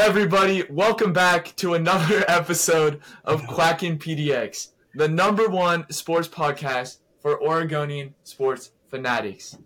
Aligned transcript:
everybody? 0.00 0.64
Welcome 0.70 1.12
back 1.12 1.54
to 1.56 1.74
another 1.74 2.24
episode 2.28 3.02
of 3.22 3.46
Quacking 3.46 3.98
PDX, 3.98 4.68
the 4.94 5.06
number 5.06 5.46
one 5.46 5.84
sports 5.92 6.26
podcast 6.26 7.00
for 7.20 7.40
Oregonian 7.42 8.14
sports 8.24 8.70
fanatics. 8.88 9.58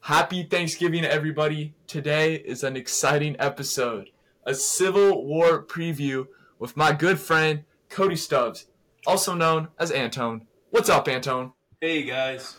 Happy 0.00 0.42
Thanksgiving, 0.42 1.06
everybody. 1.06 1.74
Today 1.86 2.34
is 2.34 2.62
an 2.64 2.76
exciting 2.76 3.34
episode, 3.38 4.10
a 4.44 4.54
Civil 4.54 5.24
War 5.24 5.64
preview 5.64 6.26
with 6.58 6.76
my 6.76 6.92
good 6.92 7.18
friend 7.18 7.64
Cody 7.88 8.16
Stubbs, 8.16 8.66
also 9.06 9.34
known 9.34 9.68
as 9.78 9.90
Antone. 9.90 10.46
What's 10.68 10.90
up, 10.90 11.08
Antone? 11.08 11.54
Hey 11.80 12.02
guys. 12.02 12.58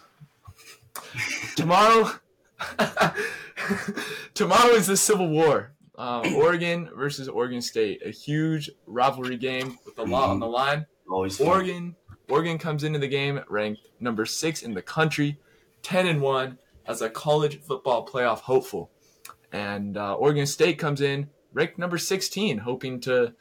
Tomorrow, 1.56 2.10
tomorrow 4.34 4.72
is 4.72 4.88
the 4.88 4.98
Civil 4.98 5.30
War. 5.30 5.74
Uh, 6.00 6.32
Oregon 6.38 6.90
versus 6.96 7.28
Oregon 7.28 7.62
State, 7.62 8.02
a 8.06 8.10
huge 8.10 8.72
rivalry 8.88 9.36
game 9.36 9.78
with 9.86 10.00
a 10.00 10.04
lot 10.04 10.30
on 10.30 10.40
the 10.40 10.48
line. 10.48 10.86
Always 11.12 11.38
fun. 11.38 11.48
Oregon, 11.48 11.96
Oregon 12.30 12.58
comes 12.58 12.86
into 12.86 13.00
the 13.00 13.08
game 13.10 13.42
ranked 13.50 13.82
number 14.00 14.26
six 14.26 14.64
in 14.64 14.74
the 14.74 14.82
country, 14.82 15.42
ten 15.84 16.08
and 16.08 16.22
one 16.22 16.58
as 16.86 17.02
a 17.02 17.10
college 17.10 17.62
football 17.62 18.08
playoff 18.08 18.40
hopeful, 18.40 18.92
and 19.52 19.98
uh, 19.98 20.14
Oregon 20.14 20.46
State 20.46 20.80
comes 20.80 21.02
in 21.02 21.30
ranked 21.52 21.78
number 21.78 21.98
sixteen, 21.98 22.60
hoping 22.60 23.02
to 23.02 23.34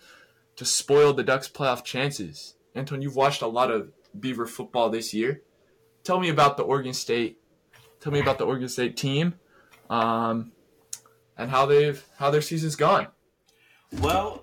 to 0.57 0.65
spoil 0.65 1.13
the 1.13 1.23
Ducks' 1.23 1.49
playoff 1.49 1.85
chances. 1.85 2.57
Anton, 2.75 3.03
you've 3.03 3.15
watched 3.15 3.41
a 3.41 3.47
lot 3.47 3.71
of 3.71 3.93
Beaver 4.19 4.47
football 4.47 4.91
this 4.91 5.15
year. 5.15 5.43
Tell 6.03 6.19
me 6.19 6.29
about 6.29 6.57
the 6.57 6.65
Oregon 6.65 6.93
State. 6.93 7.39
Tell 8.01 8.13
me 8.13 8.19
about 8.19 8.39
the 8.39 8.47
Oregon 8.47 8.69
State 8.69 8.97
team, 8.97 9.35
um, 9.89 10.51
and 11.39 11.51
how 11.51 11.65
they've 11.67 12.05
how 12.19 12.31
their 12.31 12.43
season's 12.43 12.77
gone. 12.77 13.07
Well, 14.01 14.43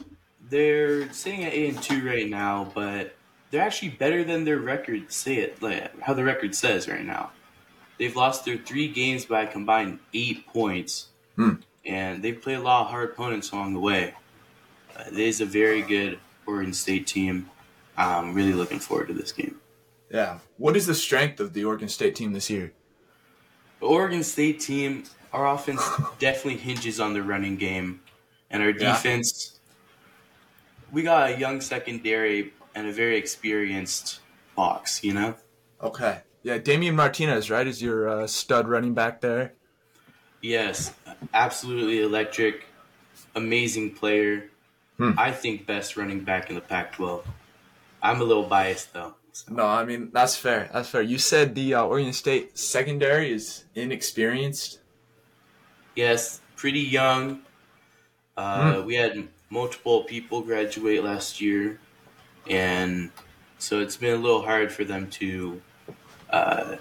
they're 0.49 1.11
sitting 1.13 1.43
at 1.43 1.53
eight 1.53 1.69
and 1.75 1.83
two 1.83 2.05
right 2.07 2.29
now, 2.29 2.71
but 2.73 3.15
they're 3.51 3.61
actually 3.61 3.89
better 3.89 4.23
than 4.23 4.43
their 4.43 4.57
record 4.59 5.11
say 5.11 5.35
it 5.35 5.61
like 5.61 5.99
how 6.01 6.13
the 6.13 6.23
record 6.23 6.55
says 6.55 6.87
right 6.87 7.05
now. 7.05 7.31
They've 7.97 8.15
lost 8.15 8.43
their 8.45 8.57
three 8.57 8.87
games 8.89 9.25
by 9.25 9.43
a 9.43 9.47
combined 9.47 9.99
eight 10.13 10.47
points, 10.47 11.09
Hmm. 11.35 11.55
and 11.85 12.23
they've 12.23 12.41
played 12.41 12.57
a 12.57 12.61
lot 12.61 12.81
of 12.85 12.87
hard 12.91 13.11
opponents 13.11 13.51
along 13.51 13.73
the 13.73 13.79
way. 13.79 14.13
Uh, 14.97 15.03
it 15.07 15.17
is 15.19 15.41
a 15.41 15.45
very 15.45 15.81
good 15.81 16.19
Oregon 16.45 16.73
State 16.73 17.07
team. 17.07 17.49
I'm 17.97 18.33
really 18.33 18.53
looking 18.53 18.79
forward 18.79 19.07
to 19.07 19.13
this 19.13 19.31
game. 19.31 19.59
Yeah. 20.11 20.39
What 20.57 20.75
is 20.75 20.85
the 20.87 20.95
strength 20.95 21.39
of 21.39 21.53
the 21.53 21.63
Oregon 21.65 21.87
State 21.87 22.15
team 22.15 22.33
this 22.33 22.49
year? 22.49 22.73
The 23.79 23.85
Oregon 23.85 24.23
State 24.23 24.59
team, 24.59 25.03
our 25.35 25.53
offense 25.53 25.83
definitely 26.19 26.57
hinges 26.57 26.99
on 26.99 27.13
the 27.13 27.21
running 27.21 27.57
game, 27.57 28.01
and 28.49 28.63
our 28.63 28.69
Yeah. 28.69 28.93
defense. 28.93 29.59
We 30.91 31.03
got 31.03 31.31
a 31.31 31.37
young 31.37 31.61
secondary 31.61 32.53
and 32.73 32.87
a 32.87 32.91
very 32.91 33.17
experienced 33.17 34.19
box. 34.55 35.03
You 35.03 35.13
know. 35.13 35.35
Okay. 35.81 36.19
Yeah, 36.43 36.59
Damien 36.59 36.95
Martinez, 36.95 37.49
right, 37.49 37.65
is 37.65 37.81
your 37.81 38.07
uh, 38.07 38.27
stud 38.27 38.67
running 38.67 38.93
back 38.93 39.19
there. 39.21 39.53
Yes, 40.41 40.93
absolutely 41.33 42.01
electric, 42.01 42.65
amazing 43.35 43.95
player. 43.95 44.51
Hmm. 44.97 45.11
I 45.17 45.31
think 45.31 45.65
best 45.65 45.97
running 45.97 46.21
back 46.23 46.49
in 46.49 46.55
the 46.55 46.61
Pac-12. 46.61 47.25
I'm 48.01 48.21
a 48.21 48.23
little 48.23 48.43
biased 48.43 48.93
though. 48.93 49.15
No, 49.49 49.65
I 49.65 49.83
mean 49.83 50.11
that's 50.13 50.35
fair. 50.37 50.69
That's 50.71 50.87
fair. 50.87 51.01
You 51.01 51.17
said 51.17 51.55
the 51.55 51.73
uh, 51.73 51.83
Oregon 51.83 52.13
State 52.13 52.57
secondary 52.57 53.31
is 53.33 53.65
inexperienced. 53.73 54.79
Yes, 55.95 56.41
pretty 56.55 56.81
young. 56.81 57.41
Uh, 58.37 58.83
We 58.85 58.95
had 58.95 59.27
multiple 59.49 60.03
people 60.03 60.41
graduate 60.41 61.03
last 61.03 61.39
year, 61.39 61.79
and 62.49 63.11
so 63.57 63.79
it's 63.79 63.95
been 63.95 64.13
a 64.13 64.21
little 64.21 64.41
hard 64.41 64.71
for 64.71 64.83
them 64.83 65.09
to, 65.11 65.61
uh, 66.29 66.75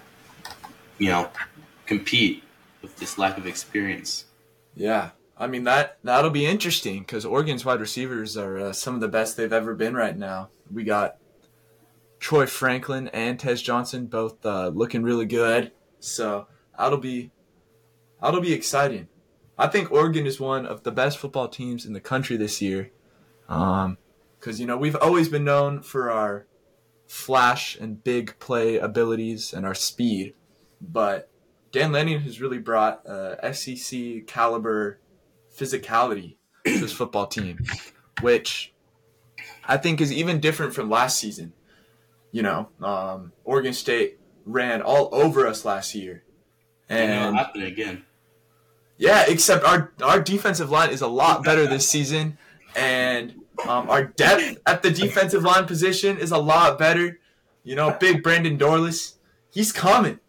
you 0.99 1.09
know, 1.09 1.31
compete 1.87 2.43
with 2.83 2.97
this 2.97 3.19
lack 3.19 3.39
of 3.39 3.47
experience. 3.47 4.25
Yeah, 4.75 5.11
I 5.39 5.47
mean 5.47 5.65
that 5.65 5.99
that'll 6.03 6.31
be 6.31 6.47
interesting 6.47 7.01
because 7.01 7.25
Oregon's 7.25 7.65
wide 7.65 7.81
receivers 7.81 8.37
are 8.37 8.59
uh, 8.59 8.73
some 8.73 8.95
of 8.97 9.01
the 9.01 9.09
best 9.09 9.37
they've 9.37 9.53
ever 9.53 9.75
been 9.75 9.95
right 9.95 10.17
now. 10.17 10.49
We 10.73 10.83
got 10.83 11.19
Troy 12.19 12.47
Franklin 12.47 13.09
and 13.09 13.39
Tez 13.39 13.63
Johnson 13.63 14.07
both 14.07 14.45
uh, 14.45 14.69
looking 14.69 15.05
really 15.05 15.27
good, 15.27 15.71
so 16.01 16.49
that'll 16.77 16.99
be 16.99 17.31
that'll 18.25 18.41
be 18.41 18.53
exciting. 18.53 19.09
I 19.57 19.69
think 19.69 19.93
Oregon 19.93 20.27
is 20.27 20.41
one 20.41 20.67
of 20.67 20.83
the 20.83 20.91
best 20.91 21.19
football 21.19 21.49
teams 21.49 21.87
in 21.87 21.93
the 21.93 22.01
country 22.01 22.37
this 22.37 22.61
year, 22.61 22.91
because 23.47 24.59
you 24.59 24.67
know 24.67 24.77
we've 24.77 24.97
always 24.97 25.29
been 25.29 25.45
known 25.45 25.83
for 25.83 26.11
our 26.11 26.47
flash 27.07 27.77
and 27.77 28.03
big 28.03 28.39
play 28.39 28.79
abilities 28.79 29.53
and 29.53 29.65
our 29.65 29.75
speed, 29.75 30.35
but 30.81 31.29
Dan 31.71 31.93
Lanning 31.93 32.21
has 32.21 32.41
really 32.41 32.59
brought 32.59 33.07
uh, 33.07 33.53
SEC 33.53 34.27
caliber 34.27 34.99
physicality 35.57 36.37
to 36.67 36.79
this 36.79 36.93
football 36.93 37.27
team, 37.27 37.65
which 38.21 38.73
I 39.67 39.77
think 39.77 40.01
is 40.01 40.13
even 40.13 40.41
different 40.41 40.75
from 40.75 40.91
last 40.91 41.19
season. 41.19 41.53
You 42.33 42.43
know, 42.43 42.69
um, 42.83 43.33
Oregon 43.45 43.73
State 43.73 44.19
ran 44.45 44.83
all 44.83 45.09
over 45.13 45.47
us 45.47 45.65
last 45.65 45.95
year, 45.95 46.25
And 46.89 47.13
it'll 47.13 47.29
and 47.29 47.37
happen 47.37 47.63
again. 47.63 48.05
Yeah, 48.97 49.25
except 49.27 49.65
our 49.65 49.93
our 50.03 50.21
defensive 50.21 50.71
line 50.71 50.91
is 50.91 51.01
a 51.01 51.09
lot 51.09 51.45
better 51.45 51.67
this 51.67 51.89
season, 51.89 52.39
and 52.77 53.35
um, 53.67 53.91
our 53.91 54.05
depth 54.05 54.61
at 54.67 54.83
the 54.83 54.91
defensive 54.91 55.43
line 55.43 55.67
position 55.67 56.19
is 56.19 56.31
a 56.31 56.39
lot 56.39 56.79
better. 56.79 57.19
You 57.65 57.75
know, 57.77 57.97
big 57.99 58.23
Brandon 58.23 58.59
Dorlus, 58.59 59.15
he's 59.51 59.73
coming. 59.73 60.21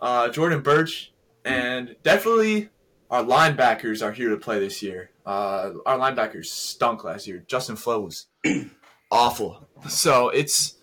Uh, 0.00 0.28
Jordan 0.28 0.62
Burch, 0.62 1.12
and 1.44 1.96
definitely 2.02 2.70
our 3.10 3.22
linebackers 3.22 4.04
are 4.04 4.12
here 4.12 4.30
to 4.30 4.36
play 4.36 4.58
this 4.58 4.82
year. 4.82 5.10
Uh, 5.26 5.72
our 5.86 5.98
linebackers 5.98 6.46
stunk 6.46 7.04
last 7.04 7.26
year. 7.26 7.44
Justin 7.46 7.76
Flowe 7.76 8.00
was 8.00 8.26
awful. 9.10 9.68
So 9.88 10.28
it's 10.28 10.76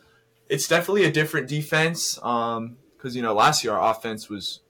it's 0.48 0.68
definitely 0.68 1.06
a 1.06 1.12
different 1.12 1.48
defense. 1.48 2.20
Um, 2.24 2.78
because 3.06 3.16
you 3.16 3.22
know 3.22 3.36
last 3.36 3.64
year 3.64 3.74
our 3.74 3.92
offense 3.92 4.30
was 4.30 4.62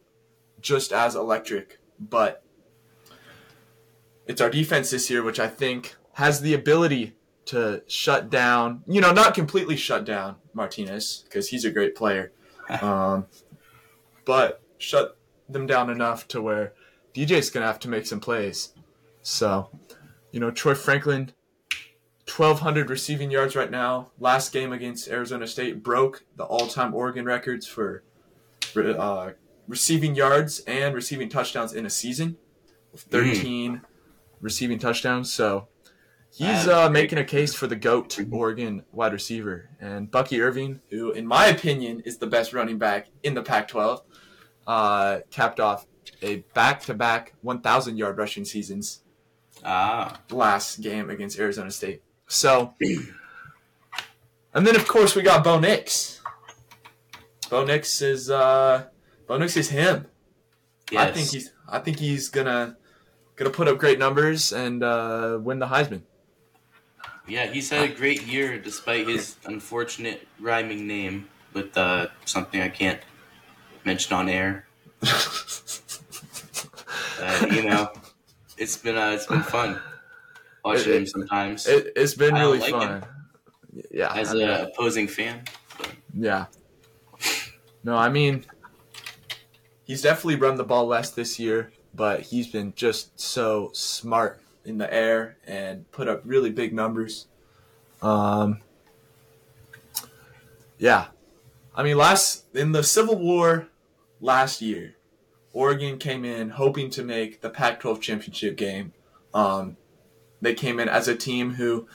just 0.60 0.92
as 0.92 1.16
electric, 1.16 1.80
but 1.98 2.44
it's 4.28 4.42
our 4.42 4.50
defense 4.50 4.92
this 4.92 5.10
year, 5.10 5.24
which 5.24 5.40
I 5.40 5.48
think 5.48 5.96
has 6.14 6.42
the 6.42 6.54
ability 6.54 7.16
to 7.46 7.84
shut 7.88 8.30
down, 8.30 8.84
you 8.88 9.02
know, 9.02 9.12
not 9.12 9.34
completely 9.34 9.76
shut 9.76 10.06
down 10.06 10.36
Martinez 10.54 11.24
because 11.26 11.50
he's 11.50 11.66
a 11.66 11.72
great 11.72 11.96
player, 11.96 12.32
um, 12.82 13.28
but 14.26 14.62
shut 14.78 15.18
them 15.48 15.68
down 15.68 15.90
enough 15.90 16.28
to 16.30 16.42
where 16.42 16.74
DJ's 17.14 17.50
gonna 17.50 17.68
have 17.68 17.80
to 17.80 17.90
make 17.90 18.06
some 18.06 18.20
plays. 18.20 18.74
So, 19.22 19.70
you 20.32 20.40
know, 20.40 20.52
Troy 20.52 20.76
Franklin, 20.76 21.32
1,200 22.28 22.90
receiving 22.90 23.30
yards 23.30 23.56
right 23.56 23.70
now. 23.70 24.12
Last 24.20 24.52
game 24.52 24.74
against 24.74 25.08
Arizona 25.08 25.46
State 25.48 25.84
broke 25.84 26.24
the 26.36 26.44
all-time 26.44 26.94
Oregon 26.94 27.26
records 27.26 27.68
for 27.68 28.04
uh, 28.76 29.32
receiving 29.68 30.16
yards 30.16 30.60
and 30.62 30.96
receiving 30.96 31.30
touchdowns 31.30 31.74
in 31.74 31.86
a 31.86 31.90
season 31.90 32.38
with 32.92 33.02
13 33.04 33.82
receiving 34.46 34.80
touchdowns. 34.80 35.34
So 35.34 35.68
he's 36.32 36.68
uh, 36.68 36.90
making 36.90 37.18
a 37.18 37.26
case 37.26 37.54
for 37.54 37.68
the 37.68 37.76
GOAT 37.76 38.18
Oregon 38.32 38.84
wide 38.94 39.12
receiver. 39.12 39.70
And 39.82 40.10
Bucky 40.10 40.42
Irving, 40.42 40.80
who, 40.90 41.12
in 41.12 41.28
my 41.28 41.48
opinion, 41.48 42.02
is 42.06 42.18
the 42.18 42.28
best 42.28 42.54
running 42.54 42.78
back 42.78 43.08
in 43.24 43.34
the 43.34 43.42
Pac 43.44 43.68
12, 43.68 44.02
uh, 44.68 45.20
capped 45.32 45.60
off 45.60 45.86
a 46.22 46.38
back 46.54 46.82
to 46.82 46.94
back 46.94 47.34
1,000 47.42 47.98
yard 47.98 48.18
rushing 48.18 48.46
seasons 48.46 49.02
Ah, 49.64 50.20
last 50.32 50.82
game 50.82 51.10
against 51.10 51.40
Arizona 51.40 51.72
State. 51.72 52.04
So, 52.28 52.74
and 54.54 54.68
then 54.68 54.76
of 54.76 54.88
course 54.88 55.16
we 55.16 55.22
got 55.24 55.44
Bo 55.44 55.60
Nix. 55.60 56.22
Bo 57.50 57.66
Nix 57.66 58.02
is 58.02 58.30
uh, 58.30 58.86
Bo 59.28 59.38
Nix 59.38 59.58
is 59.58 59.70
him. 59.70 60.08
yes. 60.92 61.10
I 61.10 61.12
think 61.12 61.30
he's 61.30 61.52
I 61.68 61.80
think 61.80 62.00
he's 62.00 62.30
gonna 62.30 62.78
gonna 63.36 63.50
put 63.50 63.68
up 63.68 63.78
great 63.78 64.00
numbers 64.00 64.52
and 64.54 64.84
uh, 64.84 65.40
win 65.42 65.60
the 65.60 65.68
Heisman. 65.68 66.04
Yeah, 67.28 67.48
he's 67.48 67.70
had 67.72 67.90
a 67.90 67.94
great 67.94 68.24
year 68.24 68.60
despite 68.60 69.08
his 69.08 69.36
unfortunate 69.46 70.28
rhyming 70.40 70.86
name 70.88 71.28
with 71.54 71.76
uh, 71.78 72.08
something 72.26 72.62
I 72.62 72.70
can't 72.70 73.02
mention 73.86 74.14
on 74.16 74.30
air. 74.30 74.68
Uh, 77.20 77.48
you 77.52 77.64
know, 77.64 77.92
it's 78.58 78.78
been 78.78 78.98
uh, 78.98 79.12
it's 79.12 79.26
been 79.26 79.42
fun 79.44 79.80
watching 80.64 80.94
It- 80.94 80.98
him 80.98 81.06
sometimes 81.08 81.68
It, 81.68 81.94
it's 81.96 82.14
been 82.16 82.34
really 82.36 82.60
like 82.60 82.72
fun. 82.72 83.06
Yeah, 83.92 84.14
as 84.14 84.32
I 84.32 84.34
mean, 84.36 84.50
a 84.50 84.64
opposing 84.70 85.08
fan. 85.08 85.46
yeah. 86.14 86.48
No, 87.84 87.96
I 87.96 88.10
mean, 88.10 88.46
he's 89.86 90.02
definitely 90.02 90.36
run 90.36 90.56
the 90.56 90.64
ball 90.64 90.86
less 90.88 91.12
this 91.12 91.40
year, 91.40 91.72
but 91.96 92.22
he's 92.22 92.48
been 92.48 92.74
just 92.76 93.20
so 93.20 93.70
smart 93.74 94.42
in 94.64 94.78
the 94.78 94.92
air 94.94 95.38
and 95.46 95.90
put 95.92 96.08
up 96.08 96.22
really 96.26 96.50
big 96.50 96.74
numbers. 96.74 97.28
Um, 98.02 98.62
yeah, 100.78 101.08
I 101.76 101.84
mean, 101.84 101.98
last 101.98 102.46
in 102.54 102.72
the 102.72 102.84
Civil 102.84 103.18
War 103.18 103.68
last 104.20 104.62
year, 104.62 104.96
Oregon 105.54 105.98
came 105.98 106.26
in 106.26 106.50
hoping 106.50 106.90
to 106.92 107.04
make 107.04 107.42
the 107.42 107.50
Pac-12 107.50 108.02
championship 108.02 108.58
game. 108.58 108.94
Um, 109.34 109.78
they 110.42 110.54
came 110.54 110.80
in 110.80 110.90
as 110.90 111.08
a 111.08 111.16
team 111.16 111.54
who 111.54 111.88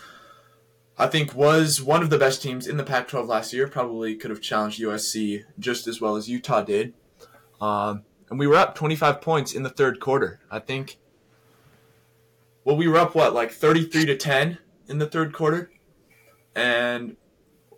I 0.99 1.07
think 1.07 1.35
was 1.35 1.81
one 1.81 2.03
of 2.03 2.11
the 2.11 2.19
best 2.19 2.43
teams 2.43 2.67
in 2.67 2.77
the 2.77 2.85
Pac-12 2.85 3.27
last 3.27 3.53
year. 3.53 3.69
Probably 3.69 4.15
could 4.15 4.31
have 4.31 4.41
challenged 4.41 4.81
USC 4.81 5.45
just 5.59 5.87
as 5.87 6.01
well 6.01 6.17
as 6.17 6.29
Utah 6.29 6.63
did. 6.63 6.95
Um, 7.61 8.05
and 8.31 8.39
we 8.39 8.47
were 8.47 8.57
up 8.57 8.75
25 8.75 9.21
points 9.21 9.53
in 9.53 9.63
the 9.63 9.69
third 9.71 10.01
quarter. 10.01 10.41
I 10.51 10.59
think. 10.61 10.97
Well, 12.65 12.77
we 12.77 12.89
were 12.89 12.99
up 12.99 13.15
what 13.15 13.35
like 13.35 13.51
33 13.53 14.07
to 14.07 14.17
10 14.17 14.59
in 14.89 14.99
the 14.99 15.07
third 15.07 15.33
quarter, 15.33 15.71
and 16.55 17.17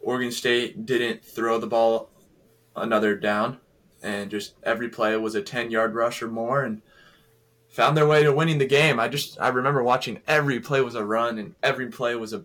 Oregon 0.03 0.31
State 0.33 0.85
didn't 0.87 1.25
throw 1.25 1.59
the 1.59 1.67
ball 1.67 2.11
another 2.75 3.15
down, 3.15 3.59
and 4.03 4.31
just 4.31 4.55
every 4.63 4.89
play 4.89 5.17
was 5.17 5.35
a 5.35 5.43
10 5.43 5.71
yard 5.71 5.95
rush 5.95 6.23
or 6.23 6.29
more, 6.29 6.63
and 6.63 6.83
found 7.69 7.97
their 7.97 8.07
way 8.07 8.23
to 8.23 8.33
winning 8.33 8.59
the 8.59 8.67
game. 8.67 8.99
I 9.01 9.09
just 9.09 9.41
I 9.41 9.49
remember 9.49 9.83
watching 9.83 10.21
every 10.27 10.61
play 10.61 10.81
was 10.81 10.95
a 10.95 11.05
run, 11.05 11.39
and 11.39 11.55
every 11.63 11.87
play 11.89 12.15
was 12.17 12.33
a 12.33 12.45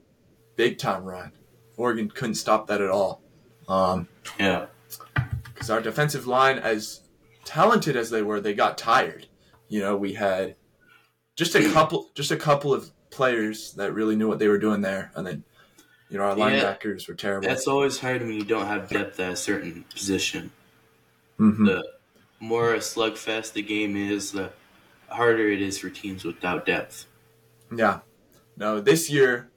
big 0.55 0.77
time 0.77 1.03
run. 1.03 1.31
Oregon 1.75 2.09
couldn't 2.09 2.35
stop 2.35 2.67
that 2.67 2.81
at 2.81 2.89
all. 2.89 3.21
Um, 3.67 4.07
Yeah. 4.39 4.67
because 5.53 5.69
our 5.69 5.81
defensive 5.81 6.25
line, 6.27 6.57
as 6.59 7.01
talented 7.47 7.95
as 7.95 8.09
they 8.09 8.21
were, 8.21 8.39
they 8.41 8.53
got 8.53 8.77
tired. 8.77 9.27
You 9.69 9.79
know, 9.81 9.95
we 9.97 10.13
had 10.13 10.55
just 11.35 11.55
a 11.55 11.69
couple, 11.71 12.09
just 12.13 12.31
a 12.31 12.37
couple 12.37 12.73
of 12.73 12.91
players 13.09 13.73
that 13.73 13.93
really 13.93 14.15
knew 14.15 14.27
what 14.27 14.39
they 14.39 14.47
were 14.47 14.57
doing 14.59 14.81
there, 14.81 15.11
and 15.15 15.25
then 15.25 15.43
you 16.09 16.17
know 16.17 16.25
our 16.25 16.37
Yeah. 16.37 16.45
linebackers 16.77 17.07
were 17.07 17.15
terrible. 17.15 17.47
That's 17.47 17.67
always 17.67 17.99
hard 17.99 18.21
when 18.21 18.33
you 18.33 18.43
don't 18.43 18.67
have 18.67 18.89
depth 18.89 19.19
at 19.19 19.31
a 19.33 19.35
certain 19.35 19.85
position. 19.93 20.51
Mm-hmm. 21.39 21.65
The 21.65 21.83
more 22.39 22.73
a 22.73 22.79
slugfest 22.79 23.53
the 23.53 23.61
game 23.61 23.95
is, 23.95 24.31
the 24.31 24.51
harder 25.09 25.49
it 25.49 25.61
is 25.61 25.79
for 25.79 25.89
teams 25.89 26.23
without 26.25 26.65
depth. 26.65 27.05
Yeah. 27.75 27.99
No, 28.57 28.79
this 28.79 29.09
year, 29.09 29.49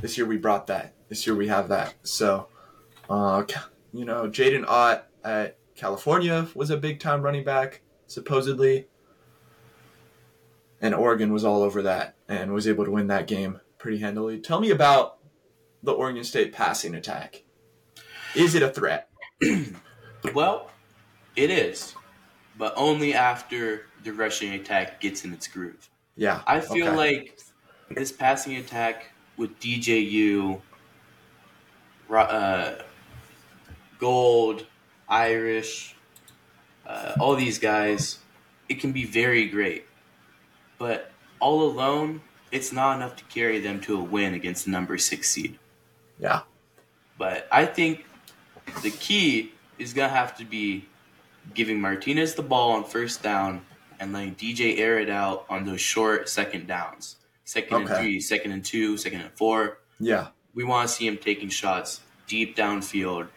this 0.00 0.16
year 0.16 0.26
we 0.26 0.36
brought 0.36 0.66
that. 0.68 0.94
This 1.08 1.26
year 1.26 1.36
we 1.36 1.48
have 1.48 1.68
that. 1.68 1.94
So, 2.02 2.48
uh, 3.10 3.44
you 3.92 4.04
know, 4.04 4.28
Jaydn 4.28 4.64
Ott 4.66 5.06
at 5.24 5.58
California 5.78 6.48
was 6.56 6.70
a 6.70 6.76
big 6.76 6.98
time 6.98 7.22
running 7.22 7.44
back, 7.44 7.82
supposedly. 8.08 8.88
And 10.80 10.92
Oregon 10.92 11.32
was 11.32 11.44
all 11.44 11.62
over 11.62 11.82
that 11.82 12.16
and 12.28 12.52
was 12.52 12.66
able 12.66 12.84
to 12.84 12.90
win 12.90 13.06
that 13.06 13.28
game 13.28 13.60
pretty 13.78 13.98
handily. 13.98 14.40
Tell 14.40 14.60
me 14.60 14.70
about 14.70 15.18
the 15.84 15.92
Oregon 15.92 16.24
State 16.24 16.52
passing 16.52 16.96
attack. 16.96 17.44
Is 18.34 18.56
it 18.56 18.62
a 18.62 18.70
threat? 18.70 19.08
Well, 20.34 20.68
it 21.36 21.48
is, 21.48 21.94
but 22.58 22.74
only 22.76 23.14
after 23.14 23.86
the 24.02 24.12
rushing 24.12 24.54
attack 24.54 25.00
gets 25.00 25.24
in 25.24 25.32
its 25.32 25.46
groove. 25.46 25.88
Yeah. 26.16 26.42
I 26.44 26.60
feel 26.60 26.88
okay. 26.88 26.96
like 26.96 27.38
this 27.88 28.10
passing 28.10 28.56
attack 28.56 29.12
with 29.36 29.56
DJU, 29.60 30.60
uh, 32.10 32.74
Gould, 34.00 34.66
Irish, 35.08 35.94
uh, 36.86 37.14
all 37.20 37.34
these 37.34 37.58
guys, 37.58 38.18
it 38.68 38.80
can 38.80 38.92
be 38.92 39.04
very 39.04 39.46
great. 39.48 39.86
But 40.78 41.10
all 41.40 41.62
alone, 41.62 42.20
it's 42.50 42.72
not 42.72 42.96
enough 42.96 43.16
to 43.16 43.24
carry 43.24 43.58
them 43.60 43.80
to 43.82 43.98
a 43.98 44.02
win 44.02 44.34
against 44.34 44.64
the 44.64 44.70
number 44.70 44.98
six 44.98 45.28
seed. 45.30 45.58
Yeah. 46.18 46.42
But 47.16 47.48
I 47.50 47.66
think 47.66 48.04
the 48.82 48.90
key 48.90 49.52
is 49.78 49.92
going 49.92 50.08
to 50.08 50.14
have 50.14 50.36
to 50.38 50.44
be 50.44 50.86
giving 51.54 51.80
Martinez 51.80 52.34
the 52.34 52.42
ball 52.42 52.72
on 52.72 52.84
first 52.84 53.22
down 53.22 53.62
and 54.00 54.12
letting 54.12 54.34
DJ 54.34 54.78
air 54.78 54.98
it 54.98 55.10
out 55.10 55.46
on 55.48 55.64
those 55.64 55.80
short 55.80 56.28
second 56.28 56.66
downs. 56.66 57.16
Second 57.44 57.88
and 57.88 57.88
three, 57.88 58.20
second 58.20 58.52
and 58.52 58.64
two, 58.64 58.96
second 58.98 59.22
and 59.22 59.32
four. 59.32 59.78
Yeah. 59.98 60.28
We 60.54 60.64
want 60.64 60.88
to 60.88 60.94
see 60.94 61.06
him 61.06 61.16
taking 61.16 61.48
shots 61.48 62.00
deep 62.26 62.56
downfield. 62.56 63.28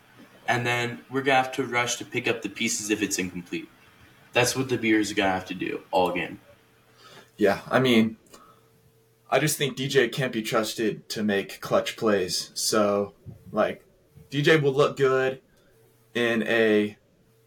And 0.48 0.66
then 0.66 1.00
we're 1.10 1.22
to 1.24 1.34
have 1.34 1.52
to 1.54 1.64
rush 1.64 1.98
to 1.98 2.06
pick 2.06 2.28
up 2.28 2.42
the 2.42 2.50
pieces 2.50 2.90
if 2.90 3.02
it's 3.02 3.18
incomplete. 3.18 3.70
That's 4.34 4.56
what 4.56 4.70
the 4.70 4.78
Bears 4.78 5.12
are 5.12 5.16
to 5.16 5.24
have 5.24 5.46
to 5.46 5.54
do 5.54 5.82
all 5.92 6.12
game. 6.12 6.40
Yeah, 7.38 7.62
I 7.70 7.80
mean, 7.80 8.18
I 9.30 9.40
just 9.40 9.58
think 9.58 9.78
DJ 9.78 10.12
can't 10.12 10.34
be 10.34 10.42
trusted 10.42 11.08
to 11.10 11.24
make 11.24 11.62
clutch 11.62 11.96
plays. 11.96 12.52
So, 12.54 13.14
like, 13.52 13.84
DJ 14.30 14.62
will 14.62 14.74
look 14.74 14.98
good 14.98 15.42
in 16.14 16.44
a 16.44 16.98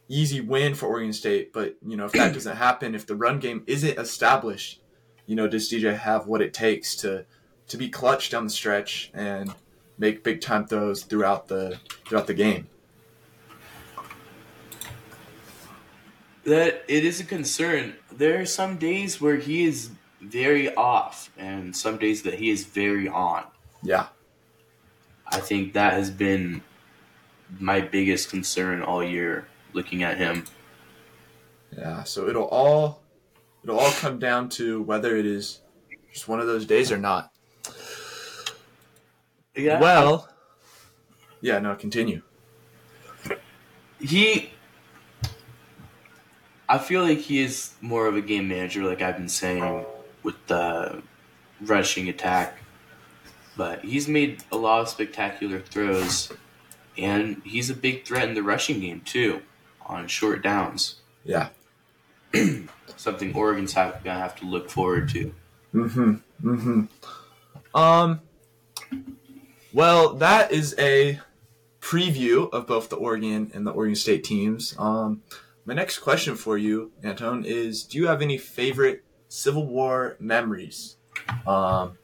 easy 0.09 0.41
win 0.41 0.75
for 0.75 0.87
Oregon 0.87 1.13
State, 1.13 1.53
but 1.53 1.77
you 1.87 1.97
know 1.97 2.07
if 2.07 2.13
that 2.13 2.35
doesn't 2.35 2.57
happen, 2.57 2.95
if 2.95 3.07
the 3.07 3.17
run 3.17 3.39
game 3.39 3.65
isn't 3.67 3.99
established, 3.99 4.81
you 5.27 5.37
know, 5.37 5.49
does 5.49 5.71
DJ 5.71 5.97
have 5.97 6.27
what 6.27 6.43
it 6.43 6.53
takes 6.53 6.97
to 6.97 7.25
to 7.69 7.77
be 7.77 7.89
clutch 7.89 8.31
down 8.31 8.45
the 8.45 8.51
stretch 8.51 9.11
and 9.15 9.55
make 9.99 10.23
big 10.23 10.41
time 10.41 10.67
throws 10.67 11.03
throughout 11.03 11.49
the 11.49 11.79
throughout 12.07 12.27
the 12.27 12.35
game? 12.35 12.69
That 16.45 16.85
it 16.89 17.05
is 17.05 17.21
a 17.21 17.25
concern. 17.25 17.95
There 18.13 18.41
are 18.41 18.47
some 18.47 18.77
days 18.77 19.21
where 19.21 19.37
he 19.37 19.65
is 19.65 19.91
very 20.21 20.75
off, 20.75 21.31
and 21.37 21.75
some 21.75 21.99
days 21.99 22.23
that 22.23 22.35
he 22.35 22.51
is 22.51 22.65
very 22.65 23.09
on. 23.09 23.45
Yeah, 23.83 24.07
I 25.27 25.41
think 25.41 25.73
that 25.75 25.95
has 25.95 26.11
been 26.11 26.63
my 27.59 27.81
biggest 27.81 28.31
concern 28.31 28.83
all 28.83 29.03
year 29.03 29.47
looking 29.73 30.03
at 30.03 30.17
him. 30.17 30.45
yeah. 31.77 32.03
So 32.05 32.29
it'll 32.29 32.45
all 32.49 33.03
it'll 33.63 33.79
all 33.79 33.93
come 33.93 34.19
down 34.19 34.49
to 34.51 34.83
whether 34.83 35.17
it 35.17 35.27
is 35.27 35.61
just 36.13 36.29
one 36.29 36.41
of 36.41 36.47
those 36.47 36.65
days 36.67 36.93
or 36.93 36.99
not. 36.99 37.33
Yeah. 39.57 39.81
Well, 39.81 40.29
yeah, 41.41 41.59
no, 41.59 41.75
continue. 41.75 42.23
he 44.01 44.51
I 46.69 46.79
feel 46.79 47.03
like 47.03 47.19
he 47.19 47.43
is 47.43 47.73
more 47.81 48.07
of 48.07 48.17
a 48.17 48.21
game 48.21 48.49
manager 48.49 48.85
like 48.85 49.03
I've 49.03 49.17
been 49.17 49.29
saying 49.29 49.85
with 50.23 50.47
the 50.47 51.03
rushing 51.61 52.09
attack. 52.09 52.59
But 53.57 53.85
he's 53.85 54.09
made 54.09 54.43
a 54.51 54.57
lot 54.57 54.81
of 54.81 54.89
spectacular 54.89 55.61
throws 55.61 56.33
and 56.97 57.43
he's 57.45 57.71
a 57.71 57.75
big 57.75 58.05
threat 58.05 58.29
in 58.29 58.35
the 58.35 58.43
rushing 58.43 58.81
game 58.81 59.01
too 59.03 59.43
on 59.87 60.09
short 60.09 60.43
downs. 60.43 60.97
Yeah. 61.25 61.49
Something 62.97 63.35
Oregon's 63.35 63.73
have, 63.75 64.03
gonna 64.03 64.21
have 64.21 64.37
to 64.37 64.47
look 64.47 64.71
forward 64.71 65.09
to. 65.11 65.35
Mm-hmm. 65.75 66.15
Mm-hmm. 66.49 67.77
Um. 67.77 68.21
Well, 69.73 70.15
that 70.15 70.53
is 70.53 70.75
a 70.79 71.21
preview 71.81 72.51
of 72.53 72.67
both 72.67 72.89
the 72.89 72.97
Oregon 72.97 73.51
and 73.53 73.67
the 73.67 73.73
Oregon 73.73 73.97
State 73.97 74.23
teams. 74.23 74.75
Um, 74.79 75.23
my 75.65 75.75
next 75.75 75.99
question 75.99 76.35
for 76.37 76.57
you, 76.59 76.93
Anton, 77.03 77.45
is: 77.45 77.85
Do 77.85 77.99
you 77.99 78.07
have 78.07 78.23
any 78.23 78.39
favorite 78.39 79.05
Civil 79.29 79.67
War 79.67 80.17
memories? 80.21 80.97
Um, 81.47 81.99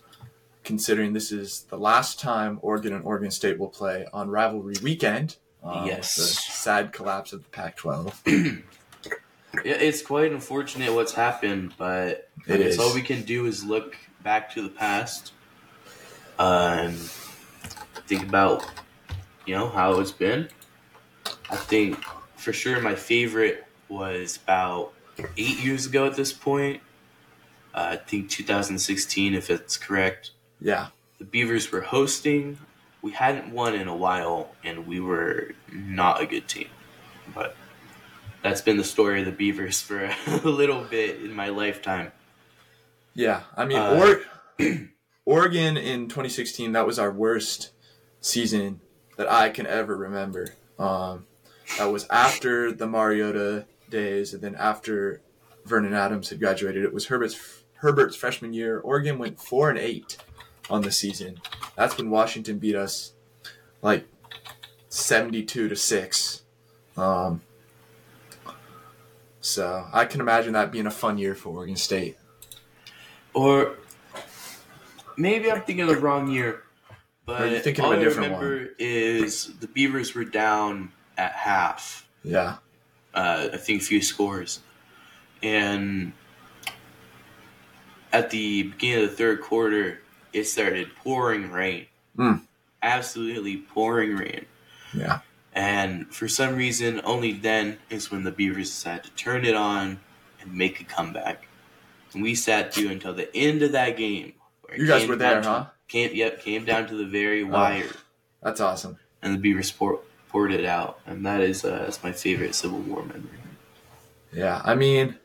considering 0.64 1.12
this 1.12 1.32
is 1.32 1.62
the 1.70 1.78
last 1.78 2.20
time 2.20 2.58
Oregon 2.62 2.92
and 2.92 3.04
Oregon 3.04 3.30
State 3.30 3.58
will 3.58 3.68
play 3.68 4.06
on 4.12 4.28
rivalry 4.30 4.74
weekend. 4.82 5.36
Um, 5.62 5.86
Yes. 5.86 6.16
The 6.16 6.22
sad 6.22 6.92
collapse 6.92 7.32
of 7.32 7.42
the 7.42 7.48
Pac-12. 7.50 8.62
Yeah, 9.64 9.74
it's 9.74 10.00
quite 10.00 10.30
unfortunate 10.30 10.92
what's 10.94 11.12
happened, 11.12 11.74
but 11.76 12.30
It 12.46 12.58
guess 12.58 12.74
is. 12.74 12.78
all 12.78 12.94
we 12.94 13.02
can 13.02 13.22
do 13.22 13.46
is 13.46 13.64
look 13.64 13.96
back 14.22 14.54
to 14.54 14.62
the 14.62 14.68
past 14.68 15.32
uh, 16.38 16.76
and 16.82 16.96
think 18.06 18.22
about, 18.22 18.64
you 19.46 19.56
know, 19.56 19.68
how 19.68 19.98
it's 19.98 20.12
been. 20.12 20.48
I 21.50 21.56
think 21.56 21.98
for 22.40 22.52
sure 22.52 22.80
my 22.80 22.94
favorite 22.94 23.64
was 23.88 24.38
about 24.42 24.92
eight 25.36 25.62
years 25.62 25.86
ago 25.86 26.06
at 26.06 26.16
this 26.16 26.32
point. 26.32 26.80
Uh, 27.74 27.90
I 27.92 27.96
think 27.96 28.30
2016, 28.30 29.34
if 29.34 29.50
it's 29.50 29.76
correct. 29.76 30.30
Yeah. 30.60 30.88
The 31.18 31.24
Beavers 31.24 31.70
were 31.70 31.82
hosting. 31.82 32.58
We 33.02 33.12
hadn't 33.12 33.52
won 33.52 33.74
in 33.74 33.88
a 33.88 33.94
while, 33.96 34.54
and 34.64 34.86
we 34.86 35.00
were 35.00 35.52
not 35.72 36.20
a 36.20 36.26
good 36.26 36.48
team. 36.48 36.68
But 37.34 37.54
that's 38.42 38.60
been 38.62 38.76
the 38.76 38.84
story 38.84 39.20
of 39.20 39.26
the 39.26 39.32
Beavers 39.32 39.80
for 39.88 40.10
a 40.26 40.36
little 40.48 40.82
bit 40.82 41.20
in 41.22 41.32
my 41.34 41.48
lifetime. 41.50 42.12
Yeah, 43.14 43.42
I 43.56 43.66
mean, 43.66 43.78
Uh, 43.78 44.20
or, 44.58 44.66
Oregon 45.26 45.76
in 45.76 46.08
2016, 46.08 46.72
that 46.72 46.86
was 46.86 46.98
our 46.98 47.10
worst 47.10 47.70
season 48.20 48.80
that 49.16 49.30
I 49.30 49.50
can 49.50 49.66
ever 49.66 49.96
remember. 49.96 50.54
Um, 50.78 51.26
that 51.78 51.90
was 51.90 52.06
after 52.10 52.72
the 52.72 52.86
Mariota 52.86 53.66
days, 53.88 54.34
and 54.34 54.42
then 54.42 54.54
after 54.54 55.20
Vernon 55.64 55.94
Adams 55.94 56.28
had 56.30 56.40
graduated. 56.40 56.84
It 56.84 56.92
was 56.92 57.06
Herbert's 57.06 57.62
Herbert's 57.74 58.16
freshman 58.16 58.52
year, 58.52 58.78
Oregon 58.80 59.18
went 59.18 59.40
four 59.40 59.70
and 59.70 59.78
eight 59.78 60.18
on 60.68 60.82
the 60.82 60.92
season. 60.92 61.40
That's 61.76 61.96
when 61.96 62.10
Washington 62.10 62.58
beat 62.58 62.76
us 62.76 63.12
like 63.82 64.06
seventy-two 64.88 65.68
to 65.68 65.76
six. 65.76 66.42
Um, 66.96 67.40
so 69.40 69.86
I 69.92 70.04
can 70.04 70.20
imagine 70.20 70.52
that 70.52 70.70
being 70.70 70.86
a 70.86 70.90
fun 70.90 71.16
year 71.16 71.34
for 71.34 71.50
Oregon 71.50 71.76
State. 71.76 72.18
Or 73.32 73.76
maybe 75.16 75.50
I'm 75.50 75.62
thinking 75.62 75.88
of 75.88 75.88
the 75.88 75.96
wrong 75.96 76.30
year. 76.30 76.64
But 77.24 77.42
Or 77.42 77.46
you're 77.46 77.60
thinking 77.60 77.84
all 77.84 77.92
of 77.92 77.98
a 77.98 78.00
I 78.00 78.04
different 78.04 78.32
remember 78.34 78.70
is 78.78 79.58
the 79.60 79.68
Beavers 79.68 80.14
were 80.14 80.24
down 80.24 80.92
at 81.20 81.32
half. 81.32 82.06
Yeah. 82.24 82.56
Uh, 83.14 83.48
I 83.52 83.56
think 83.58 83.82
a 83.82 83.84
few 83.84 84.00
scores, 84.00 84.60
and 85.42 86.12
at 88.12 88.30
the 88.30 88.64
beginning 88.64 89.04
of 89.04 89.10
the 89.10 89.16
third 89.16 89.40
quarter, 89.40 90.00
it 90.32 90.44
started 90.44 90.94
pouring 90.96 91.50
rain. 91.50 91.86
Mm. 92.16 92.42
Absolutely 92.82 93.56
pouring 93.58 94.16
rain. 94.16 94.46
Yeah. 94.94 95.20
And 95.52 96.12
for 96.14 96.28
some 96.28 96.54
reason, 96.56 97.00
only 97.04 97.32
then 97.32 97.78
is 97.90 98.10
when 98.12 98.22
the 98.22 98.30
Beavers 98.30 98.70
decided 98.70 99.04
to 99.04 99.10
turn 99.10 99.44
it 99.44 99.56
on 99.56 99.98
and 100.40 100.54
make 100.54 100.80
a 100.80 100.84
comeback. 100.84 101.48
And 102.14 102.22
we 102.22 102.34
sat 102.36 102.72
through 102.72 102.88
until 102.90 103.12
the 103.12 103.34
end 103.36 103.62
of 103.62 103.72
that 103.72 103.96
game. 103.96 104.34
where 104.62 104.78
You 104.78 104.86
guys 104.86 105.08
were 105.08 105.16
there, 105.16 105.42
to- 105.42 105.48
huh? 105.48 105.64
Came, 105.88 106.14
yep, 106.14 106.40
came 106.40 106.64
down 106.64 106.86
to 106.86 106.94
the 106.96 107.04
very 107.06 107.42
wire, 107.42 107.90
That's 108.40 108.60
awesome. 108.60 108.96
and 109.22 109.34
the 109.34 109.38
Beavers 109.38 109.72
pour, 109.72 109.98
poured 110.30 110.52
it 110.52 110.64
out. 110.64 111.00
And 111.06 111.26
that 111.26 111.40
is 111.40 111.64
uh, 111.64 111.80
that's 111.80 112.02
my 112.02 112.12
favorite 112.12 112.54
Civil 112.54 112.78
War 112.78 113.02
memory. 113.02 113.28
Yeah, 114.32 114.62
I 114.64 114.74
mean, 114.74 115.18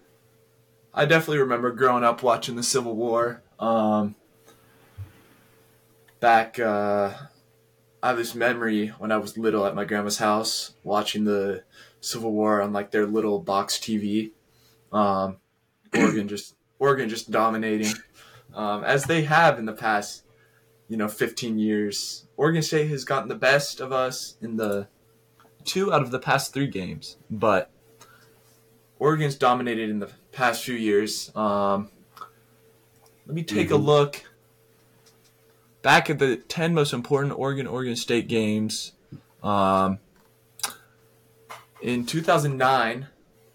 I 0.94 1.06
definitely 1.06 1.40
remember 1.40 1.72
growing 1.72 2.04
up 2.04 2.24
watching 2.24 2.56
the 2.56 2.64
Civil 2.64 2.96
War. 2.96 3.44
Um, 3.60 4.16
back, 6.20 6.60
uh, 6.60 7.14
I 8.02 8.08
have 8.08 8.18
this 8.18 8.34
memory 8.34 8.88
when 8.98 9.12
I 9.12 9.18
was 9.18 9.38
little 9.38 9.66
at 9.66 9.76
my 9.76 9.86
grandma's 9.86 10.18
house 10.18 10.74
watching 10.84 11.26
the 11.26 11.64
Civil 12.02 12.32
War 12.32 12.62
on 12.62 12.74
like 12.74 12.92
their 12.92 13.06
little 13.06 13.40
box 13.40 13.78
TV. 13.78 14.32
Um, 14.92 15.38
Oregon 15.96 16.28
just 16.28 16.56
Oregon 16.80 17.10
just 17.10 17.30
dominating, 17.30 17.94
um, 18.54 18.84
as 18.84 19.06
they 19.06 19.24
have 19.24 19.60
in 19.60 19.66
the 19.66 19.74
past, 19.74 20.24
you 20.90 20.98
know, 20.98 21.08
15 21.08 21.60
years. 21.60 22.26
Oregon 22.38 22.62
State 22.62 22.90
has 22.90 23.06
gotten 23.06 23.30
the 23.30 23.36
best 23.36 23.80
of 23.80 23.92
us 23.92 24.36
in 24.42 24.58
the 24.58 24.88
two 25.66 25.92
out 25.94 26.02
of 26.02 26.12
the 26.12 26.20
past 26.20 26.54
three 26.54 26.68
games, 26.68 27.18
but 27.30 27.70
Oregon's 29.00 29.36
dominated 29.36 29.90
in 29.90 30.00
the 30.00 30.10
past 30.32 30.64
few 30.64 30.76
years. 30.76 31.36
Um, 31.36 31.90
let 33.26 33.36
me 33.36 33.44
take 33.44 33.72
a 33.72 33.76
Mhm. 33.76 33.86
look 33.86 34.24
back 35.82 36.10
at 36.10 36.20
the 36.20 36.38
10 36.38 36.74
most 36.74 36.94
important 36.94 37.38
Oregon 37.38 37.68
Oregon 37.68 37.96
State 37.96 38.28
games. 38.28 38.94
Um, 39.44 40.00
in 41.82 42.06
2009, 42.06 43.08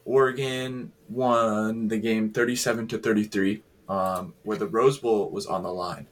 Oregon 0.05 0.93
won 1.09 1.89
the 1.89 1.99
game 1.99 2.31
37 2.31 2.87
to 2.89 2.99
33, 2.99 3.63
um, 3.89 4.35
where 4.45 4.57
the 4.57 4.67
Rose 4.67 4.99
Bowl 4.99 5.31
was 5.31 5.47
on 5.47 5.63
the 5.63 5.73
line. 5.73 6.07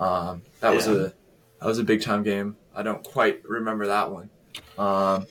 Um, 0.00 0.42
that 0.60 0.74
was 0.74 0.86
a 0.88 1.12
that 1.60 1.68
was 1.68 1.78
a 1.78 1.84
big 1.84 2.02
time 2.02 2.24
game. 2.24 2.56
I 2.74 2.82
don't 2.82 3.04
quite 3.04 3.44
remember 3.48 3.86
that 3.86 4.10
one. 4.10 4.30
Um, 4.78 5.26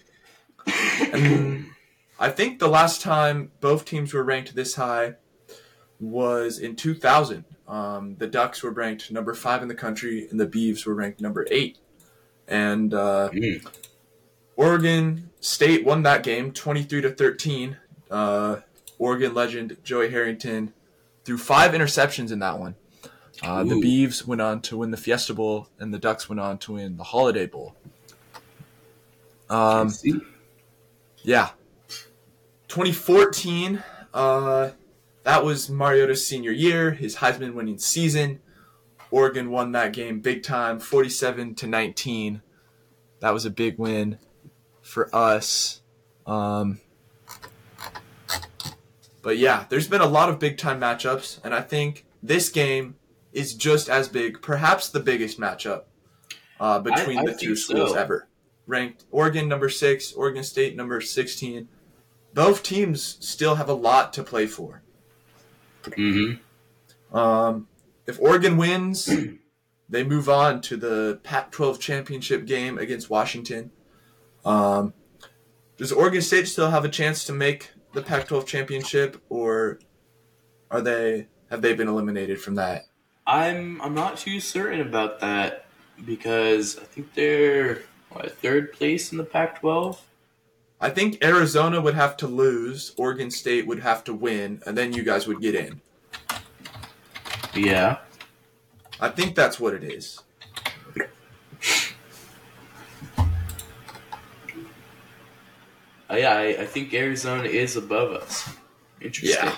I 2.20 2.30
think 2.30 2.60
the 2.60 2.68
last 2.68 3.02
time 3.02 3.52
both 3.62 3.86
teams 3.86 4.14
were 4.14 4.24
ranked 4.24 4.56
this 4.56 4.76
high 4.76 5.16
was 6.00 6.60
in 6.60 6.76
2000. 6.76 7.46
Um, 7.68 8.16
the 8.18 8.28
Ducks 8.28 8.64
were 8.64 8.72
ranked 8.72 9.12
number 9.12 9.34
five 9.34 9.62
in 9.62 9.68
the 9.68 9.76
country, 9.76 10.28
and 10.30 10.40
the 10.40 10.48
Beavs 10.48 10.86
were 10.86 10.94
ranked 10.94 11.22
number 11.22 11.48
eight. 11.50 11.78
And 12.48 12.94
uh, 12.94 13.30
Mm. 13.32 13.66
Oregon 14.58 15.30
State 15.40 15.86
won 15.86 16.04
that 16.04 16.22
game 16.24 16.52
23 16.52 17.02
to 17.02 17.10
13. 17.12 17.78
Uh, 18.12 18.58
Oregon 19.00 19.34
legend 19.34 19.78
Joey 19.84 20.12
Harrington 20.12 20.74
threw 21.24 21.38
five 21.38 21.72
interceptions 21.72 22.32
in 22.32 22.40
that 22.40 22.60
one. 22.60 22.76
Uh, 23.42 23.64
the. 23.64 23.76
Beavs 23.76 24.28
went 24.28 24.42
on 24.42 24.62
to 24.62 24.78
win 24.78 24.92
the 24.92 24.98
Fiesta 24.98 25.34
Bowl, 25.34 25.70
and 25.80 25.92
the 25.94 25.98
Ducks 25.98 26.30
went 26.30 26.40
on 26.40 26.58
to 26.60 26.74
win 26.74 26.98
the 26.98 27.06
Holiday 27.06 27.48
Bowl. 27.48 27.76
Um, 29.52 29.94
yeah. 31.24 31.50
2014, 32.70 33.84
uh, 34.14 34.72
that 35.24 35.44
was 35.44 35.70
Mariota's 35.70 36.26
senior 36.26 36.52
year, 36.52 36.92
his 36.92 37.18
Heisman 37.18 37.54
winning 37.54 37.78
season. 37.78 38.40
Oregon 39.12 39.52
won 39.52 39.74
that 39.74 39.92
game 39.92 40.22
big 40.22 40.42
time, 40.42 40.80
47 40.80 41.56
to 41.56 41.68
19. 41.68 42.42
That 43.20 43.32
was 43.32 43.46
a 43.46 43.50
big 43.50 43.78
win 43.78 44.18
for 44.82 45.14
us. 45.14 45.82
Um, 46.26 46.80
but 49.22 49.38
yeah, 49.38 49.66
there's 49.68 49.90
been 49.90 50.02
a 50.02 50.08
lot 50.08 50.30
of 50.30 50.40
big 50.40 50.58
time 50.58 50.80
matchups, 50.80 51.40
and 51.44 51.54
I 51.54 51.62
think 51.62 52.06
this 52.24 52.50
game 52.50 52.96
is 53.34 53.54
just 53.54 53.90
as 53.90 54.08
big, 54.08 54.42
perhaps 54.42 54.90
the 54.90 55.02
biggest 55.02 55.40
matchup 55.40 55.84
uh, 56.60 56.80
between 56.80 57.20
I 57.20 57.26
the 57.26 57.34
two 57.36 57.56
schools 57.58 57.92
so. 57.92 57.98
ever. 57.98 58.28
Ranked 58.68 59.06
Oregon 59.12 59.48
number 59.48 59.70
six, 59.70 60.14
Oregon 60.14 60.44
State 60.44 60.76
number 60.76 61.02
16. 61.02 61.68
Both 62.34 62.64
teams 62.64 63.18
still 63.20 63.56
have 63.56 63.70
a 63.70 63.74
lot 63.74 64.14
to 64.14 64.24
play 64.24 64.48
for. 64.48 64.82
Mm-hmm. 65.84 67.18
Um, 67.18 67.68
if 68.08 68.20
Oregon 68.20 68.58
wins, 68.58 69.10
they 69.90 70.04
move 70.04 70.30
on 70.30 70.62
to 70.62 70.78
the 70.78 71.20
Pac-12 71.24 71.80
championship 71.80 72.46
game 72.46 72.78
against 72.78 73.10
Washington. 73.10 73.72
Um, 74.46 74.94
does 75.78 75.92
Oregon 75.92 76.22
State 76.22 76.48
still 76.48 76.70
have 76.70 76.86
a 76.86 76.90
chance 76.90 77.26
to 77.26 77.34
make 77.34 77.72
the 77.94 78.02
Pac-12 78.02 78.46
championship, 78.46 79.22
or 79.30 79.80
are 80.70 80.82
they 80.82 81.28
have 81.50 81.62
they 81.62 81.74
been 81.74 81.88
eliminated 81.88 82.40
from 82.42 82.56
that? 82.56 82.86
I'm 83.28 83.82
I'm 83.82 83.94
not 83.94 84.18
too 84.18 84.40
certain 84.40 84.82
about 84.82 85.20
that 85.20 85.66
because 86.06 86.78
I 86.80 86.84
think 86.84 87.14
they're 87.14 87.84
what, 88.12 88.38
third 88.38 88.74
place 88.74 89.12
in 89.12 89.18
the 89.18 89.24
Pac-12. 89.24 89.98
I 90.80 90.90
think 90.90 91.24
Arizona 91.24 91.80
would 91.80 91.94
have 91.94 92.18
to 92.18 92.28
lose, 92.28 92.94
Oregon 92.98 93.30
State 93.30 93.68
would 93.68 93.82
have 93.82 94.04
to 94.06 94.14
win, 94.14 94.62
and 94.66 94.78
then 94.78 94.94
you 94.94 95.04
guys 95.04 95.28
would 95.28 95.40
get 95.40 95.56
in. 95.56 95.80
Yeah. 97.54 97.98
I 99.00 99.10
think 99.10 99.36
that's 99.36 99.60
what 99.60 99.74
it 99.74 99.84
is. 99.84 100.20
Uh, 106.10 106.16
yeah, 106.16 106.34
I, 106.34 106.44
I 106.62 106.66
think 106.66 106.94
Arizona 106.94 107.44
is 107.44 107.78
above 107.78 108.12
us. 108.12 108.50
Interesting. 109.00 109.46
Yeah. 109.46 109.56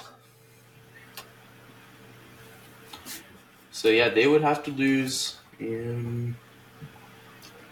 So 3.71 3.89
yeah, 3.89 4.09
they 4.09 4.27
would 4.27 4.41
have 4.43 4.63
to 4.65 4.71
lose, 4.71 5.37
and 5.59 6.35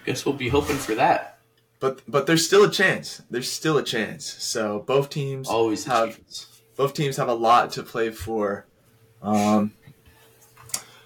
guess 0.05 0.25
we'll 0.25 0.35
be 0.35 0.49
hoping 0.49 0.77
for 0.77 0.95
that. 0.95 1.39
But 1.79 2.01
but 2.07 2.27
there's 2.27 2.45
still 2.45 2.63
a 2.63 2.71
chance. 2.71 3.21
There's 3.29 3.51
still 3.51 3.77
a 3.77 3.83
chance. 3.83 4.25
So 4.25 4.79
both 4.85 5.09
teams 5.09 5.47
Always 5.47 5.85
have 5.85 6.15
chance. 6.15 6.61
both 6.75 6.93
teams 6.93 7.17
have 7.17 7.27
a 7.27 7.33
lot 7.33 7.71
to 7.73 7.83
play 7.83 8.09
for. 8.11 8.65
Um, 9.21 9.73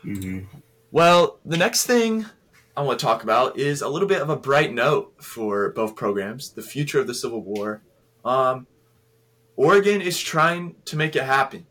hmm 0.01 0.39
well, 0.91 1.39
the 1.45 1.57
next 1.57 1.85
thing 1.85 2.25
I 2.77 2.81
want 2.81 2.99
to 2.99 3.05
talk 3.05 3.23
about 3.23 3.57
is 3.57 3.81
a 3.81 3.89
little 3.89 4.07
bit 4.07 4.21
of 4.21 4.29
a 4.29 4.35
bright 4.37 4.73
note 4.73 5.13
for 5.21 5.71
both 5.71 5.95
programs. 5.95 6.51
The 6.51 6.61
future 6.61 6.99
of 6.99 7.07
the 7.07 7.13
Civil 7.13 7.41
War. 7.43 7.81
Um, 8.23 8.67
Oregon 9.57 10.01
is 10.01 10.19
trying 10.21 10.75
to 10.85 10.95
make 10.95 11.15
it 11.17 11.23
happen. 11.23 11.65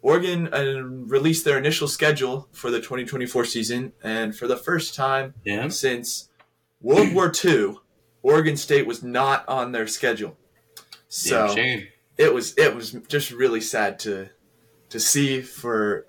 Oregon 0.00 0.52
uh, 0.52 0.82
released 0.82 1.44
their 1.44 1.58
initial 1.58 1.86
schedule 1.88 2.48
for 2.52 2.70
the 2.70 2.78
2024 2.78 3.44
season, 3.44 3.92
and 4.02 4.36
for 4.36 4.46
the 4.48 4.56
first 4.56 4.94
time 4.94 5.34
Yeah. 5.44 5.68
since 5.68 6.28
World 6.82 7.12
War 7.14 7.32
II, 7.44 7.76
Oregon 8.22 8.56
State 8.56 8.86
was 8.86 9.02
not 9.02 9.48
on 9.48 9.72
their 9.72 9.86
schedule. 9.86 10.36
So 11.08 11.54
it 12.18 12.32
was 12.34 12.54
it 12.56 12.74
was 12.74 12.92
just 13.08 13.30
really 13.30 13.60
sad 13.60 13.98
to 14.00 14.30
to 14.90 15.00
see 15.00 15.40
for 15.42 16.06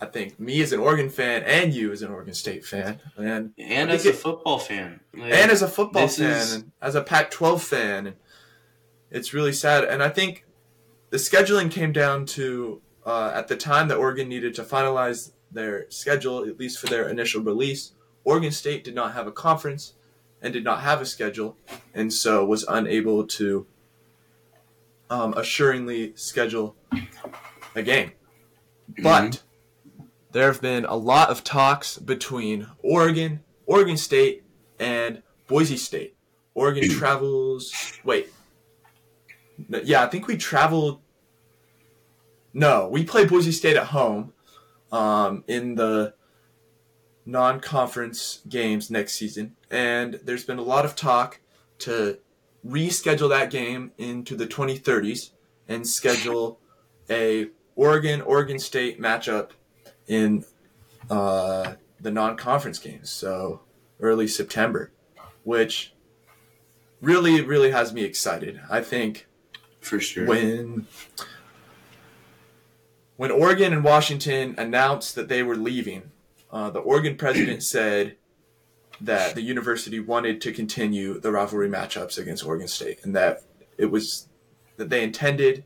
I 0.00 0.06
think 0.06 0.38
me 0.38 0.60
as 0.60 0.72
an 0.72 0.80
Oregon 0.80 1.08
fan 1.08 1.42
and 1.44 1.72
you 1.72 1.90
as 1.92 2.02
an 2.02 2.10
Oregon 2.10 2.34
State 2.34 2.64
fan. 2.64 3.00
And 3.16 3.52
And 3.58 3.90
as 3.90 4.04
a 4.06 4.10
it- 4.10 4.16
football 4.16 4.58
fan, 4.58 5.00
like, 5.14 5.32
and 5.32 5.50
as 5.50 5.62
a 5.62 5.68
football 5.68 6.08
fan 6.08 6.30
is- 6.30 6.52
and 6.54 6.72
as 6.82 6.94
a 6.94 7.02
Pac-12 7.02 7.60
fan 7.62 8.06
and 8.08 8.16
it's 9.10 9.32
really 9.32 9.52
sad. 9.52 9.84
And 9.84 10.02
I 10.02 10.08
think 10.10 10.44
the 11.10 11.16
scheduling 11.16 11.70
came 11.70 11.92
down 11.92 12.26
to 12.26 12.82
uh, 13.06 13.30
at 13.34 13.46
the 13.48 13.56
time 13.56 13.88
that 13.88 13.96
Oregon 13.96 14.28
needed 14.28 14.54
to 14.56 14.64
finalize 14.64 15.30
their 15.52 15.88
schedule 15.90 16.44
at 16.44 16.58
least 16.58 16.78
for 16.80 16.88
their 16.88 17.08
initial 17.08 17.40
release 17.40 17.92
Oregon 18.24 18.50
State 18.50 18.82
did 18.84 18.94
not 18.96 19.12
have 19.14 19.26
a 19.28 19.32
conference 19.32 19.94
and 20.46 20.52
did 20.54 20.64
not 20.64 20.80
have 20.80 21.00
a 21.00 21.06
schedule 21.06 21.56
and 21.92 22.12
so 22.12 22.44
was 22.44 22.64
unable 22.68 23.26
to 23.26 23.66
um, 25.10 25.34
assuringly 25.34 26.12
schedule 26.16 26.76
a 27.74 27.82
game 27.82 28.12
but 29.02 29.42
there 30.36 30.52
have 30.52 30.60
been 30.60 30.84
a 30.84 30.94
lot 30.94 31.30
of 31.30 31.42
talks 31.44 31.98
between 31.98 32.66
Oregon, 32.82 33.40
Oregon 33.64 33.96
State, 33.96 34.44
and 34.78 35.22
Boise 35.46 35.78
State. 35.78 36.14
Oregon 36.54 36.90
travels. 36.90 37.72
Wait. 38.04 38.28
No, 39.68 39.80
Yeah, 39.82 40.02
I 40.02 40.08
think 40.08 40.26
we 40.26 40.36
traveled. 40.36 41.00
No, 42.52 42.88
we 42.88 43.04
play 43.04 43.24
Boise 43.24 43.52
State 43.52 43.76
at 43.76 43.86
home 43.86 44.34
um, 44.92 45.42
in 45.48 45.74
the 45.74 46.14
non 47.24 47.60
conference 47.60 48.40
games 48.46 48.90
next 48.90 49.14
season. 49.14 49.55
And 49.70 50.20
there's 50.24 50.44
been 50.44 50.58
a 50.58 50.62
lot 50.62 50.84
of 50.84 50.94
talk 50.94 51.40
to 51.80 52.18
reschedule 52.66 53.28
that 53.30 53.50
game 53.50 53.92
into 53.98 54.36
the 54.36 54.46
2030s 54.46 55.30
and 55.68 55.86
schedule 55.86 56.60
a 57.10 57.48
Oregon 57.74 58.20
Oregon 58.22 58.58
State 58.58 59.00
matchup 59.00 59.50
in 60.06 60.44
uh, 61.10 61.74
the 62.00 62.10
non 62.10 62.36
conference 62.36 62.78
games. 62.78 63.10
So 63.10 63.60
early 64.00 64.26
September, 64.26 64.92
which 65.44 65.92
really, 67.00 67.40
really 67.42 67.70
has 67.70 67.92
me 67.92 68.02
excited. 68.02 68.60
I 68.70 68.80
think 68.80 69.26
For 69.80 70.00
sure. 70.00 70.26
when 70.26 70.86
when 73.16 73.30
Oregon 73.30 73.72
and 73.72 73.84
Washington 73.84 74.54
announced 74.58 75.14
that 75.14 75.28
they 75.28 75.42
were 75.42 75.56
leaving, 75.56 76.10
uh, 76.50 76.70
the 76.70 76.80
Oregon 76.80 77.16
president 77.16 77.62
said 77.62 78.16
that 79.00 79.34
the 79.34 79.42
university 79.42 80.00
wanted 80.00 80.40
to 80.40 80.52
continue 80.52 81.20
the 81.20 81.30
rivalry 81.30 81.68
matchups 81.68 82.18
against 82.18 82.44
Oregon 82.44 82.68
State, 82.68 83.00
and 83.04 83.14
that 83.14 83.42
it 83.76 83.86
was 83.86 84.28
that 84.76 84.90
they 84.90 85.02
intended 85.02 85.64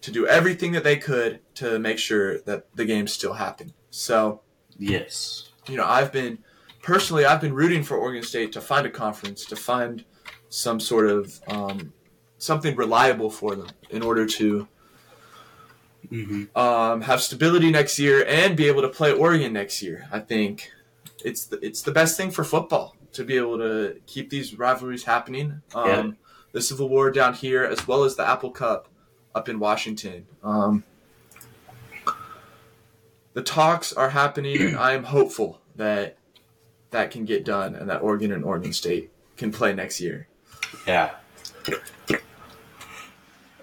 to 0.00 0.10
do 0.10 0.26
everything 0.26 0.72
that 0.72 0.84
they 0.84 0.96
could 0.96 1.40
to 1.54 1.78
make 1.78 1.98
sure 1.98 2.40
that 2.40 2.66
the 2.74 2.84
games 2.84 3.12
still 3.12 3.34
happen. 3.34 3.72
So, 3.90 4.42
yes. 4.78 5.50
you 5.66 5.76
know, 5.76 5.84
I've 5.84 6.12
been 6.12 6.38
personally, 6.82 7.24
I've 7.24 7.40
been 7.40 7.54
rooting 7.54 7.82
for 7.82 7.96
Oregon 7.96 8.22
State 8.22 8.52
to 8.52 8.60
find 8.60 8.86
a 8.86 8.90
conference, 8.90 9.44
to 9.46 9.56
find 9.56 10.04
some 10.48 10.80
sort 10.80 11.06
of 11.06 11.40
um, 11.48 11.92
something 12.38 12.76
reliable 12.76 13.30
for 13.30 13.54
them 13.54 13.68
in 13.90 14.02
order 14.02 14.26
to 14.26 14.68
hmm 16.08 16.44
um, 16.54 17.02
have 17.02 17.20
stability 17.20 17.70
next 17.70 17.98
year 17.98 18.24
and 18.26 18.56
be 18.56 18.66
able 18.68 18.80
to 18.82 18.88
play 18.88 19.12
Oregon 19.12 19.52
next 19.52 19.82
year. 19.82 20.08
I 20.12 20.20
think 20.20 20.70
it's 21.24 21.46
the, 21.46 21.64
it's 21.64 21.82
the 21.82 21.92
best 21.92 22.16
thing 22.16 22.30
for 22.30 22.44
football 22.44 22.96
to 23.12 23.24
be 23.24 23.36
able 23.36 23.58
to 23.58 24.00
keep 24.06 24.30
these 24.30 24.58
rivalries 24.58 25.04
happening. 25.04 25.62
Um, 25.74 25.88
Yeah. 25.88 26.10
The 26.52 26.62
Civil 26.62 26.88
War 26.88 27.10
down 27.10 27.34
here, 27.34 27.62
as 27.64 27.86
well 27.86 28.04
as 28.04 28.16
the 28.16 28.26
Apple 28.26 28.50
Cup 28.50 28.88
up 29.34 29.48
in 29.48 29.58
Washington. 29.58 30.26
Um, 30.42 30.82
the 33.34 33.42
talks 33.42 33.92
are 33.92 34.10
happening, 34.10 34.60
and 34.60 34.76
I 34.76 34.92
am 34.92 35.04
hopeful 35.04 35.60
that 35.76 36.16
that 36.90 37.10
can 37.10 37.24
get 37.26 37.44
done 37.44 37.74
and 37.74 37.88
that 37.90 38.00
Oregon 38.02 38.32
and 38.32 38.44
Oregon 38.44 38.72
State 38.72 39.10
can 39.36 39.52
play 39.52 39.74
next 39.74 40.00
year. 40.00 40.26
Yeah. 40.86 41.10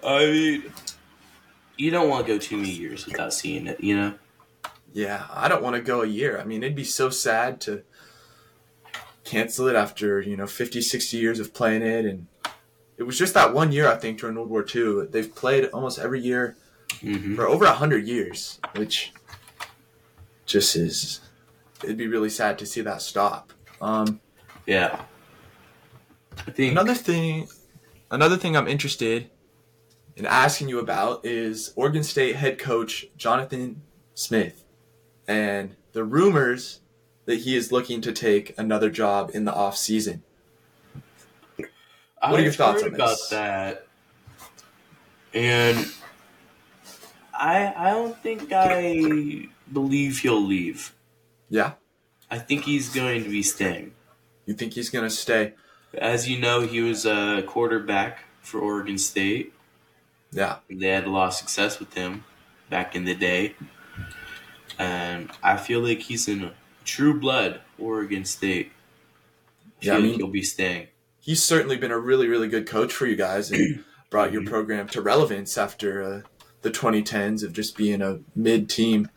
I 0.04 0.18
mean, 0.26 0.72
you 1.76 1.90
don't 1.90 2.08
want 2.08 2.24
to 2.26 2.32
go 2.32 2.38
too 2.38 2.56
many 2.56 2.70
years 2.70 3.04
without 3.06 3.34
seeing 3.34 3.66
it, 3.66 3.80
you 3.82 3.96
know? 3.96 4.14
Yeah, 4.96 5.26
I 5.30 5.48
don't 5.48 5.62
want 5.62 5.76
to 5.76 5.82
go 5.82 6.00
a 6.00 6.06
year. 6.06 6.40
I 6.40 6.44
mean, 6.44 6.62
it'd 6.62 6.74
be 6.74 6.82
so 6.82 7.10
sad 7.10 7.60
to 7.60 7.82
cancel 9.24 9.68
it 9.68 9.76
after, 9.76 10.22
you 10.22 10.38
know, 10.38 10.46
50, 10.46 10.80
60 10.80 11.18
years 11.18 11.38
of 11.38 11.52
playing 11.52 11.82
it. 11.82 12.06
And 12.06 12.28
it 12.96 13.02
was 13.02 13.18
just 13.18 13.34
that 13.34 13.52
one 13.52 13.72
year, 13.72 13.86
I 13.86 13.96
think, 13.96 14.18
during 14.18 14.36
World 14.36 14.48
War 14.48 14.64
II. 14.74 15.08
They've 15.10 15.34
played 15.34 15.66
almost 15.66 15.98
every 15.98 16.20
year 16.22 16.56
hmm 17.02 17.34
for 17.34 17.46
over 17.46 17.66
100 17.66 18.08
years, 18.08 18.58
which 18.74 19.12
just 20.46 20.74
is, 20.76 21.20
it'd 21.84 21.98
be 21.98 22.08
really 22.08 22.30
sad 22.30 22.58
to 22.60 22.64
see 22.64 22.80
that 22.80 23.02
stop. 23.02 23.52
Um, 23.82 24.22
Yeah. 24.64 25.02
I 26.38 26.50
think. 26.52 26.72
another 26.72 26.94
thing, 26.94 27.48
another 28.10 28.38
thing 28.38 28.56
I'm 28.56 28.66
interested 28.66 29.28
in 30.16 30.24
asking 30.24 30.70
you 30.70 30.78
about 30.78 31.26
is 31.26 31.74
Oregon 31.76 32.02
State 32.02 32.36
head 32.36 32.58
coach 32.58 33.08
Jonathan 33.18 33.82
Smith 34.14 34.62
and 35.28 35.76
the 35.92 36.04
rumors 36.04 36.80
that 37.24 37.36
he 37.40 37.56
is 37.56 37.72
looking 37.72 38.00
to 38.02 38.12
take 38.12 38.54
another 38.58 38.90
job 38.90 39.30
in 39.34 39.44
the 39.44 39.52
off 39.54 39.76
season. 39.76 40.22
What 41.56 42.40
are 42.40 42.42
your 42.42 42.52
thoughts 42.52 42.82
on 42.82 42.94
about 42.94 43.10
this? 43.10 43.28
that? 43.28 43.86
And 45.34 45.86
I 47.34 47.72
I 47.76 47.90
don't 47.90 48.16
think 48.22 48.48
I 48.52 49.48
believe 49.72 50.18
he'll 50.20 50.40
leave. 50.44 50.94
Yeah, 51.50 51.72
I 52.30 52.38
think 52.38 52.64
he's 52.64 52.88
going 52.92 53.22
to 53.24 53.30
be 53.30 53.42
staying. 53.42 53.92
you 54.46 54.54
think 54.54 54.72
he's 54.72 54.90
gonna 54.90 55.10
stay? 55.10 55.54
As 55.94 56.28
you 56.28 56.38
know, 56.38 56.62
he 56.62 56.80
was 56.80 57.06
a 57.06 57.42
quarterback 57.46 58.24
for 58.40 58.60
Oregon 58.60 58.98
State. 58.98 59.52
Yeah, 60.32 60.58
They 60.68 60.88
had 60.88 61.04
a 61.04 61.10
lot 61.10 61.28
of 61.28 61.34
success 61.34 61.78
with 61.78 61.94
him 61.94 62.24
back 62.68 62.96
in 62.96 63.04
the 63.04 63.14
day. 63.14 63.54
And 64.78 65.30
I 65.42 65.56
feel 65.56 65.80
like 65.80 66.00
he's 66.00 66.28
in 66.28 66.50
true 66.84 67.18
blood 67.18 67.60
Oregon 67.78 68.24
State. 68.24 68.72
Yeah, 69.80 69.92
feel 69.92 69.92
I 69.92 69.96
like 69.96 70.04
mean- 70.10 70.18
he'll 70.18 70.28
be 70.28 70.42
staying. 70.42 70.88
he's 71.20 71.42
certainly 71.42 71.76
been 71.76 71.90
a 71.90 71.98
really, 71.98 72.28
really 72.28 72.48
good 72.48 72.66
coach 72.66 72.92
for 72.92 73.06
you 73.06 73.16
guys 73.16 73.50
and 73.50 73.84
brought 74.10 74.32
your 74.32 74.44
program 74.44 74.86
to 74.88 75.00
relevance 75.02 75.58
after 75.58 76.02
uh, 76.02 76.20
the 76.62 76.70
2010s 76.70 77.42
of 77.42 77.52
just 77.52 77.76
being 77.76 78.00
a 78.02 78.20
mid 78.34 78.68
team. 78.68 79.08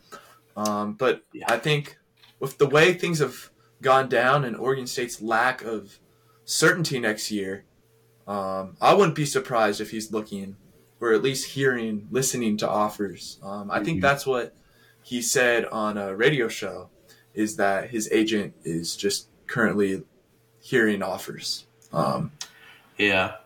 Um, 0.56 0.94
but 0.94 1.22
Yeah. 1.32 1.44
I 1.48 1.58
think 1.58 1.98
with 2.38 2.58
the 2.58 2.66
way 2.68 2.92
things 2.92 3.18
have 3.20 3.50
gone 3.80 4.08
down 4.08 4.44
and 4.44 4.56
Oregon 4.56 4.86
State's 4.86 5.22
lack 5.22 5.62
of 5.62 5.98
certainty 6.44 6.98
next 6.98 7.30
year, 7.30 7.64
um, 8.26 8.76
I 8.80 8.92
wouldn't 8.94 9.14
be 9.16 9.24
surprised 9.26 9.80
if 9.80 9.90
he's 9.90 10.12
looking 10.12 10.56
or 11.00 11.12
at 11.14 11.22
least 11.22 11.50
hearing, 11.52 12.06
listening 12.10 12.58
to 12.58 12.68
offers. 12.68 13.38
Um, 13.42 13.70
I 13.70 13.82
think 13.82 13.98
Mhm. 13.98 14.02
that's 14.02 14.26
what 14.26 14.54
he 15.02 15.20
said 15.22 15.64
on 15.66 15.96
a 15.98 16.14
radio 16.14 16.48
show 16.48 16.88
is 17.34 17.56
that 17.56 17.90
his 17.90 18.08
agent 18.12 18.54
is 18.64 18.96
just 18.96 19.28
currently 19.46 20.02
hearing 20.60 21.02
offers. 21.02 21.66
Um, 21.92 22.32
Yeah. 22.98 23.36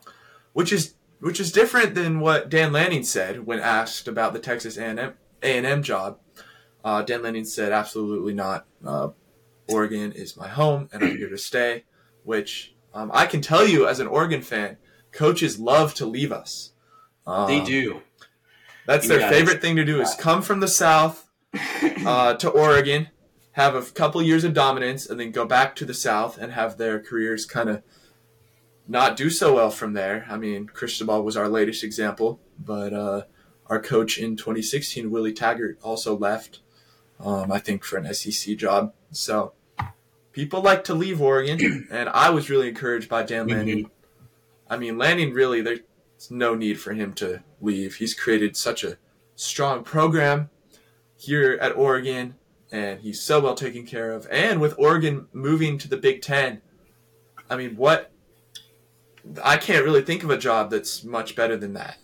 which 0.53 0.73
is 0.73 0.95
which 1.21 1.41
is 1.41 1.53
different 1.53 1.95
than 1.95 2.21
what 2.21 2.51
Dan 2.51 2.71
Lanning 2.73 3.03
said 3.03 3.47
when 3.47 3.59
asked 3.59 4.07
about 4.09 4.35
the 4.35 4.39
Texas 4.39 4.77
A&M 4.77 5.15
A&M 5.43 5.83
job. 5.83 6.19
Uh, 6.85 7.01
Dan 7.03 7.23
Lanning 7.23 7.47
said, 7.47 7.73
"Absolutely 7.73 8.35
not. 8.35 8.67
Uh, 8.85 9.09
Oregon 9.69 10.13
is 10.13 10.37
my 10.37 10.49
home, 10.49 10.91
and 10.93 11.03
I'm 11.03 11.17
here 11.17 11.31
to 11.31 11.39
stay." 11.39 11.85
Which 12.25 12.75
um, 12.93 13.11
I 13.15 13.25
can 13.27 13.41
tell 13.41 13.67
you, 13.67 13.87
as 13.89 14.01
an 14.01 14.07
Oregon 14.07 14.43
fan, 14.43 14.77
coaches 15.13 15.59
love 15.59 15.95
to 15.95 16.05
leave 16.07 16.31
us. 16.33 16.73
Um, 17.27 17.47
They 17.49 17.61
do. 17.65 18.03
That's 18.87 19.05
You 19.05 19.11
their 19.11 19.21
guys- 19.21 19.31
favorite 19.33 19.63
thing 19.63 19.77
to 19.77 19.85
do 19.85 20.01
is 20.03 20.15
come 20.15 20.43
from 20.43 20.61
the 20.61 20.69
South 20.69 21.31
uh, 22.07 22.35
to 22.35 22.49
Oregon, 22.51 23.09
have 23.53 23.75
a 23.75 23.83
couple 23.83 24.23
years 24.23 24.45
of 24.45 24.55
dominance, 24.55 25.07
and 25.09 25.19
then 25.19 25.31
go 25.31 25.47
back 25.47 25.77
to 25.77 25.85
the 25.85 25.95
South 25.95 26.39
and 26.39 26.53
have 26.53 26.77
their 26.77 27.01
careers 27.01 27.47
kind 27.47 27.69
of 27.69 27.83
not 28.87 29.17
do 29.17 29.31
so 29.31 29.55
well 29.55 29.71
from 29.71 29.93
there. 29.93 30.27
I 30.29 30.37
mean, 30.37 30.67
Cristobal 30.67 31.23
was 31.23 31.37
our 31.37 31.49
latest 31.49 31.83
example, 31.83 32.41
but 32.59 32.93
uh, 32.93 33.23
our 33.67 33.81
coach 33.81 34.19
in 34.19 34.37
2016, 34.37 35.11
Willie 35.11 35.33
Taggart, 35.33 35.79
also 35.83 36.17
left, 36.17 36.61
um, 37.21 37.51
I 37.51 37.59
think, 37.59 37.85
for 37.85 37.97
an 37.97 38.13
SEC 38.13 38.57
job. 38.57 38.93
So 39.11 39.53
people 40.33 40.61
like 40.61 40.85
to 40.85 40.95
leave 40.95 41.21
Oregon, 41.21 41.89
and 41.91 42.09
I 42.11 42.31
was 42.31 42.51
really 42.51 42.69
encouraged 42.69 43.09
by 43.09 43.23
Dan 43.23 43.49
Lanning. 43.49 43.91
I 44.69 44.77
mean, 44.77 44.99
Lanning 44.99 45.33
really, 45.33 45.61
there's 45.61 45.81
no 46.31 46.55
need 46.55 46.81
for 46.81 46.93
him 46.93 47.13
to 47.15 47.43
leave. 47.61 47.97
He's 47.97 48.15
created 48.15 48.57
such 48.57 48.85
a 48.85 48.99
strong 49.37 49.85
program 49.85 50.51
here 51.17 51.59
at 51.61 51.77
Oregon, 51.77 52.35
and 52.73 53.01
he's 53.01 53.21
so 53.21 53.41
well 53.41 53.55
taken 53.55 53.87
care 53.87 54.13
of. 54.13 54.27
And 54.31 54.61
with 54.61 54.75
Oregon 54.79 55.29
moving 55.33 55.79
to 55.79 55.89
the 55.89 55.97
Big 55.97 56.23
Ten, 56.23 56.61
I 57.49 57.57
mean, 57.57 57.77
what? 57.77 58.11
I 59.43 59.57
can't 59.57 59.85
really 59.85 60.03
think 60.03 60.23
of 60.23 60.31
a 60.31 60.37
job 60.37 60.71
that's 60.71 61.03
much 61.05 61.35
better 61.35 61.57
than 61.57 61.73
that. 61.75 61.97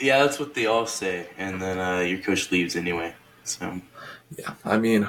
Yeah, 0.00 0.20
that's 0.20 0.38
what 0.38 0.54
they 0.54 0.66
all 0.66 0.86
say. 0.86 1.28
And 1.36 1.60
then 1.60 1.78
uh, 1.78 2.00
your 2.00 2.20
coach 2.20 2.50
leaves 2.52 2.76
anyway. 2.76 3.14
So. 3.42 3.80
Yeah, 4.38 4.54
I 4.64 4.78
mean, 4.78 5.08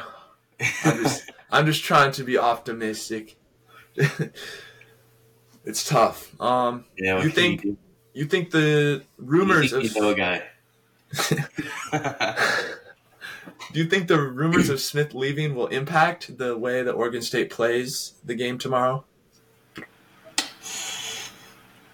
I'm 0.84 1.04
just, 1.04 1.32
I'm 1.52 1.66
just 1.68 1.84
trying 1.84 2.12
to 2.14 2.24
be 2.24 2.38
optimistic. 2.38 3.38
it's 5.66 5.88
tough. 5.88 6.40
Um, 6.42 6.86
yeah, 6.98 7.22
You 7.22 7.30
think- 7.30 7.62
do? 7.62 7.78
you 8.14 8.26
think 8.26 8.50
the 8.52 9.04
rumors 9.18 9.72
you 9.72 9.78
of 9.78 9.84
you 9.84 10.02
know 10.02 10.16
guy. 10.16 10.44
Do 13.74 13.80
you 13.80 13.86
think 13.86 14.08
the 14.08 14.20
rumors 14.20 14.70
of 14.70 14.80
Smith 14.82 15.14
leaving 15.14 15.54
will 15.54 15.68
impact 15.68 16.38
the 16.38 16.58
way 16.58 16.82
that 16.82 16.94
Oregon 16.94 17.22
State 17.22 17.50
plays 17.50 18.14
the 18.24 18.36
game 18.36 18.58
tomorrow? 18.58 19.06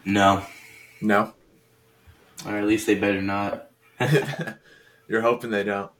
no. 0.05 0.45
No. 1.01 1.33
Or 2.45 2.55
at 2.57 2.65
least 2.65 2.87
they 2.87 2.95
better 2.95 3.21
not. 3.21 3.71
You're 5.07 5.21
hoping 5.21 5.51
they 5.51 5.63
don't. 5.63 5.91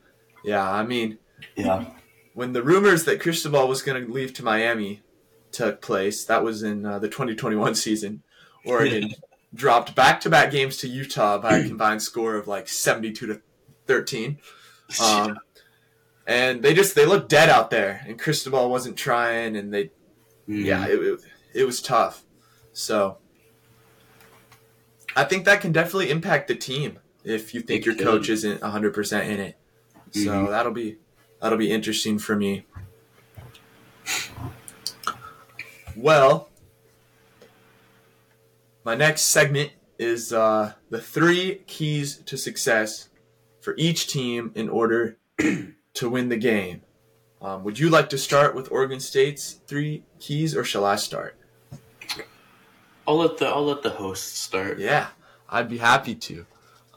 Yeah, 0.44 0.70
I 0.70 0.84
mean, 0.84 1.18
Yeah. 1.56 1.86
when 2.34 2.54
the 2.54 2.64
rumors 2.64 3.06
that 3.06 3.20
Cristobal 3.22 3.68
was 3.68 3.82
going 3.82 4.06
to 4.06 4.12
leave 4.12 4.34
to 4.36 4.44
Miami 4.44 5.02
took 5.52 5.82
place, 5.82 6.24
that 6.26 6.44
was 6.44 6.64
in 6.64 6.86
uh, 6.86 7.00
the 7.00 7.08
2021 7.10 7.76
season. 7.76 8.22
Oregon 8.66 9.12
dropped 9.56 9.96
back-to-back 9.96 10.52
games 10.52 10.78
to 10.78 10.88
Utah 10.88 11.38
by 11.40 11.58
a 11.58 11.68
combined 11.68 12.02
score 12.04 12.36
of 12.36 12.48
like 12.48 12.68
72 12.68 13.26
to 13.28 13.42
13. 13.88 14.38
Um, 15.02 15.40
and 16.28 16.62
they 16.62 16.76
just 16.76 16.94
they 16.94 17.08
looked 17.08 17.28
dead 17.28 17.50
out 17.50 17.72
there, 17.72 18.04
and 18.08 18.20
Cristobal 18.20 18.70
wasn't 18.70 18.96
trying, 18.98 19.56
and 19.56 19.74
they 19.74 19.86
Mhm. 20.48 20.64
yeah, 20.64 20.86
it, 20.86 21.00
it, 21.02 21.20
it 21.56 21.64
was 21.66 21.82
tough. 21.82 22.24
So 22.72 23.18
I 25.16 25.24
think 25.24 25.46
that 25.46 25.60
can 25.60 25.72
definitely 25.72 26.12
impact 26.12 26.48
the 26.48 26.54
team 26.56 27.00
if 27.24 27.56
you 27.56 27.62
think 27.62 27.82
It 27.82 27.86
your 27.88 27.96
coach 27.96 28.30
isn't 28.30 28.62
100% 28.62 29.26
in 29.28 29.40
it. 29.40 29.58
So 30.12 30.20
Mhm. 30.20 30.50
that'll 30.50 30.72
be 30.72 30.98
that'll 31.42 31.58
be 31.58 31.72
interesting 31.72 32.20
for 32.20 32.36
me. 32.36 32.66
Well, 35.96 36.50
my 38.86 38.94
next 38.94 39.24
segment 39.24 39.72
is 39.98 40.32
uh, 40.32 40.74
the 40.92 41.02
three 41.02 41.64
keys 41.66 42.18
to 42.18 42.38
success 42.38 43.10
for 43.60 43.74
each 43.78 44.08
team 44.08 44.52
in 44.54 44.70
order 44.70 45.18
to 45.96 46.10
win 46.10 46.30
the 46.30 46.38
game. 46.38 46.84
Um, 47.42 47.64
would 47.64 47.80
you 47.80 47.90
like 47.90 48.10
to 48.10 48.18
start 48.18 48.56
with 48.56 48.72
Oregon 48.72 49.00
State's 49.00 49.54
three 49.68 50.04
keys, 50.20 50.56
or 50.56 50.64
shall 50.64 50.86
I 50.86 50.96
start? 50.96 51.36
I'll 53.08 53.18
let 53.18 53.38
the 53.38 53.48
I'll 53.48 53.66
let 53.66 53.82
the 53.82 53.90
host 53.90 54.38
start. 54.38 54.80
Yeah, 54.80 55.08
I'd 55.50 55.70
be 55.70 55.78
happy 55.80 56.16
to. 56.16 56.46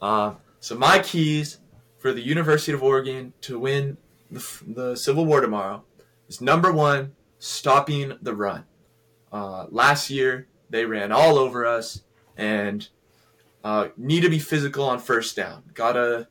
Um, 0.00 0.36
so 0.60 0.76
my 0.76 1.00
keys 1.00 1.58
for 1.98 2.12
the 2.12 2.20
University 2.20 2.72
of 2.72 2.82
Oregon 2.82 3.32
to 3.42 3.58
win 3.58 3.96
the, 4.30 4.44
the 4.66 4.96
Civil 4.96 5.26
War 5.26 5.40
tomorrow 5.40 5.84
is 6.28 6.40
number 6.40 6.72
one, 6.72 7.12
stopping 7.38 8.16
the 8.22 8.34
run. 8.34 8.64
Uh, 9.32 9.66
last 9.70 10.08
year 10.08 10.46
they 10.70 10.84
ran 10.84 11.12
all 11.12 11.38
over 11.38 11.66
us 11.66 12.02
and 12.36 12.88
uh, 13.64 13.88
need 13.96 14.22
to 14.22 14.28
be 14.28 14.38
physical 14.38 14.84
on 14.84 14.98
first 14.98 15.36
down. 15.36 15.64
Gotta 15.74 16.28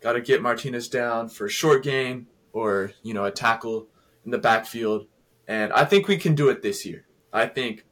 gotta 0.00 0.20
get 0.20 0.42
Martinez 0.42 0.88
down 0.88 1.28
for 1.28 1.46
a 1.46 1.50
short 1.50 1.82
gain 1.82 2.26
or 2.52 2.92
you 3.02 3.14
know 3.14 3.24
a 3.24 3.30
tackle 3.30 3.86
in 4.24 4.30
the 4.30 4.38
backfield, 4.38 5.06
and 5.46 5.72
I 5.72 5.84
think 5.84 6.08
we 6.08 6.16
can 6.16 6.34
do 6.34 6.48
it 6.48 6.62
this 6.62 6.84
year. 6.84 7.06
I 7.32 7.46
think 7.46 7.84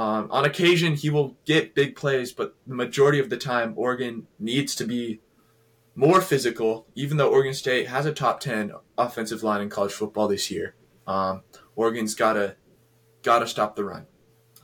um, 0.00 0.28
on 0.30 0.44
occasion, 0.44 0.94
he 0.94 1.10
will 1.10 1.36
get 1.44 1.74
big 1.74 1.94
plays, 1.94 2.32
but 2.32 2.54
the 2.66 2.74
majority 2.74 3.18
of 3.18 3.28
the 3.28 3.36
time, 3.36 3.74
Oregon 3.76 4.26
needs 4.38 4.74
to 4.76 4.84
be 4.84 5.20
more 5.94 6.20
physical. 6.20 6.86
Even 6.94 7.18
though 7.18 7.30
Oregon 7.30 7.52
State 7.52 7.88
has 7.88 8.06
a 8.06 8.12
top 8.12 8.40
ten 8.40 8.72
offensive 8.96 9.42
line 9.42 9.60
in 9.60 9.68
college 9.68 9.92
football 9.92 10.26
this 10.26 10.50
year, 10.50 10.74
um, 11.06 11.42
Oregon's 11.76 12.14
gotta 12.14 12.56
gotta 13.22 13.46
stop 13.46 13.76
the 13.76 13.84
run. 13.84 14.06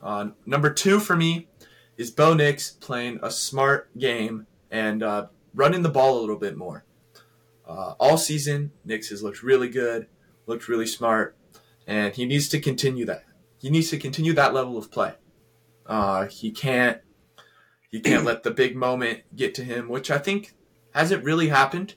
Uh, 0.02 0.28
number 0.44 0.72
two 0.72 1.00
for 1.00 1.16
me 1.16 1.48
is 1.96 2.10
Bo 2.10 2.34
Nix 2.34 2.70
playing 2.70 3.18
a 3.22 3.30
smart 3.30 3.96
game 3.98 4.46
and 4.70 5.02
uh, 5.02 5.26
running 5.54 5.82
the 5.82 5.88
ball 5.88 6.18
a 6.18 6.20
little 6.20 6.36
bit 6.36 6.56
more. 6.56 6.84
Uh, 7.66 7.94
all 7.98 8.16
season, 8.16 8.70
Nix 8.84 9.08
has 9.08 9.22
looked 9.22 9.42
really 9.42 9.68
good, 9.68 10.06
looked 10.46 10.68
really 10.68 10.86
smart, 10.86 11.36
and 11.86 12.14
he 12.14 12.24
needs 12.24 12.48
to 12.50 12.60
continue 12.60 13.04
that. 13.06 13.24
He 13.58 13.70
needs 13.70 13.90
to 13.90 13.98
continue 13.98 14.32
that 14.34 14.54
level 14.54 14.76
of 14.76 14.90
play. 14.90 15.14
Uh, 15.86 16.26
he 16.26 16.50
can't 16.50 17.00
he 17.90 18.00
can't 18.00 18.24
let 18.24 18.42
the 18.42 18.50
big 18.50 18.76
moment 18.76 19.22
get 19.34 19.54
to 19.54 19.64
him, 19.64 19.88
which 19.88 20.10
I 20.10 20.18
think 20.18 20.54
hasn't 20.92 21.24
really 21.24 21.48
happened. 21.48 21.94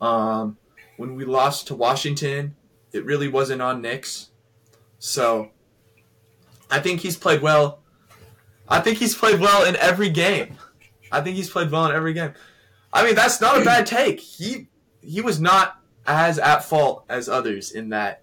Um, 0.00 0.58
when 0.96 1.14
we 1.14 1.24
lost 1.24 1.66
to 1.68 1.74
Washington, 1.74 2.54
it 2.92 3.04
really 3.04 3.28
wasn't 3.28 3.62
on 3.62 3.82
Nix. 3.82 4.30
So 4.98 5.50
I 6.70 6.78
think 6.80 7.00
he's 7.00 7.16
played 7.16 7.42
well. 7.42 7.80
I 8.68 8.80
think 8.80 8.98
he's 8.98 9.14
played 9.14 9.40
well 9.40 9.64
in 9.64 9.76
every 9.76 10.10
game. 10.10 10.56
I 11.10 11.20
think 11.20 11.36
he's 11.36 11.50
played 11.50 11.70
well 11.70 11.86
in 11.86 11.92
every 11.92 12.12
game. 12.12 12.34
I 12.92 13.04
mean, 13.04 13.14
that's 13.14 13.40
not 13.40 13.60
a 13.60 13.64
bad 13.64 13.86
take. 13.86 14.20
He 14.20 14.68
he 15.00 15.20
was 15.20 15.40
not 15.40 15.78
as 16.06 16.38
at 16.38 16.64
fault 16.64 17.04
as 17.08 17.28
others 17.28 17.72
in 17.72 17.88
that 17.90 18.22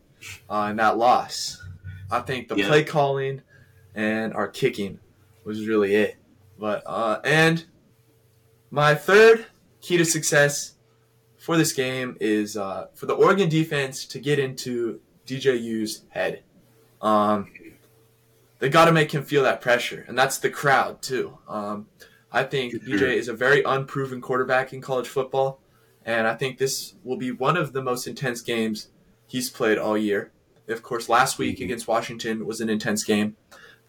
uh, 0.50 0.68
in 0.72 0.78
that 0.78 0.98
loss. 0.98 1.62
I 2.10 2.22
think 2.22 2.48
the 2.48 2.56
Yeah. 2.56 2.68
play 2.68 2.84
calling 2.84 3.42
and 3.96 4.34
our 4.34 4.48
kicking 4.48 5.00
was 5.44 5.68
really 5.68 5.96
it. 5.96 6.16
But 6.58 6.84
uh, 6.86 7.20
and 7.24 7.66
my 8.72 8.96
third 8.96 9.46
key 9.82 9.98
to 9.98 10.06
success 10.06 10.74
for 11.38 11.58
this 11.58 11.74
game 11.74 12.18
is 12.20 12.58
uh, 12.58 12.88
for 12.94 13.06
the 13.06 13.14
Oregon 13.14 13.50
defense 13.50 14.06
to 14.06 14.20
get 14.20 14.40
into 14.40 15.00
DJU's 15.26 16.04
head. 16.10 16.44
Um, 17.02 17.52
they 18.60 18.70
got 18.70 18.86
to 18.86 18.92
make 18.92 19.12
him 19.12 19.24
feel 19.24 19.44
that 19.44 19.62
pressure, 19.62 20.04
and 20.08 20.18
that's 20.18 20.38
the 20.40 20.50
crowd 20.50 21.02
too. 21.02 21.38
Um, 21.48 21.88
I 22.32 22.44
think. 22.44 22.74
DJ 22.84 23.14
is 23.16 23.28
a 23.28 23.34
very 23.34 23.64
unproven 23.64 24.20
quarterback 24.22 24.74
in 24.74 24.82
college 24.82 25.08
football, 25.08 25.62
and 26.06 26.28
I 26.28 26.36
think 26.36 26.58
this 26.58 26.96
will 27.04 27.18
be 27.18 27.32
one 27.32 27.56
of 27.58 27.74
the 27.74 27.82
most 27.82 28.08
intense 28.08 28.42
games 28.42 28.90
he's 29.28 29.50
played 29.50 29.78
all 29.78 29.98
year. 29.98 30.32
Of 30.68 30.84
course, 30.84 31.08
last 31.08 31.38
week 31.38 31.60
Mhm. 31.60 31.66
against 31.66 31.88
Washington 31.88 32.46
was 32.46 32.60
an 32.60 32.70
intense 32.70 33.04
game, 33.04 33.38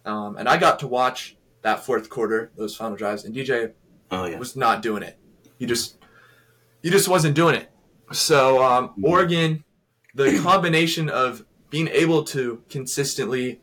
um, 0.05 0.37
and 0.37 0.47
I 0.47 0.57
got 0.57 0.79
to 0.79 0.87
watch 0.87 1.35
that 1.61 1.83
fourth 1.85 2.09
quarter, 2.09 2.51
those 2.55 2.75
final 2.75 2.95
drives, 2.95 3.25
and 3.25 3.35
DJ 3.35 3.73
Oh 4.11 4.25
yeah. 4.25 4.39
was 4.39 4.55
not 4.55 4.81
doing 4.81 5.03
it. 5.03 5.17
He 5.57 5.65
just 5.65 5.97
he 6.81 6.89
just 6.89 7.09
wasn't 7.09 7.35
doing 7.35 7.55
it. 7.55 7.69
So 8.13 8.63
um, 8.63 8.89
Mhm. 8.97 9.03
Oregon, 9.03 9.63
the 10.15 10.39
combination 10.39 11.09
of 11.09 11.45
being 11.69 11.89
able 11.89 12.23
to 12.23 12.63
consistently 12.69 13.61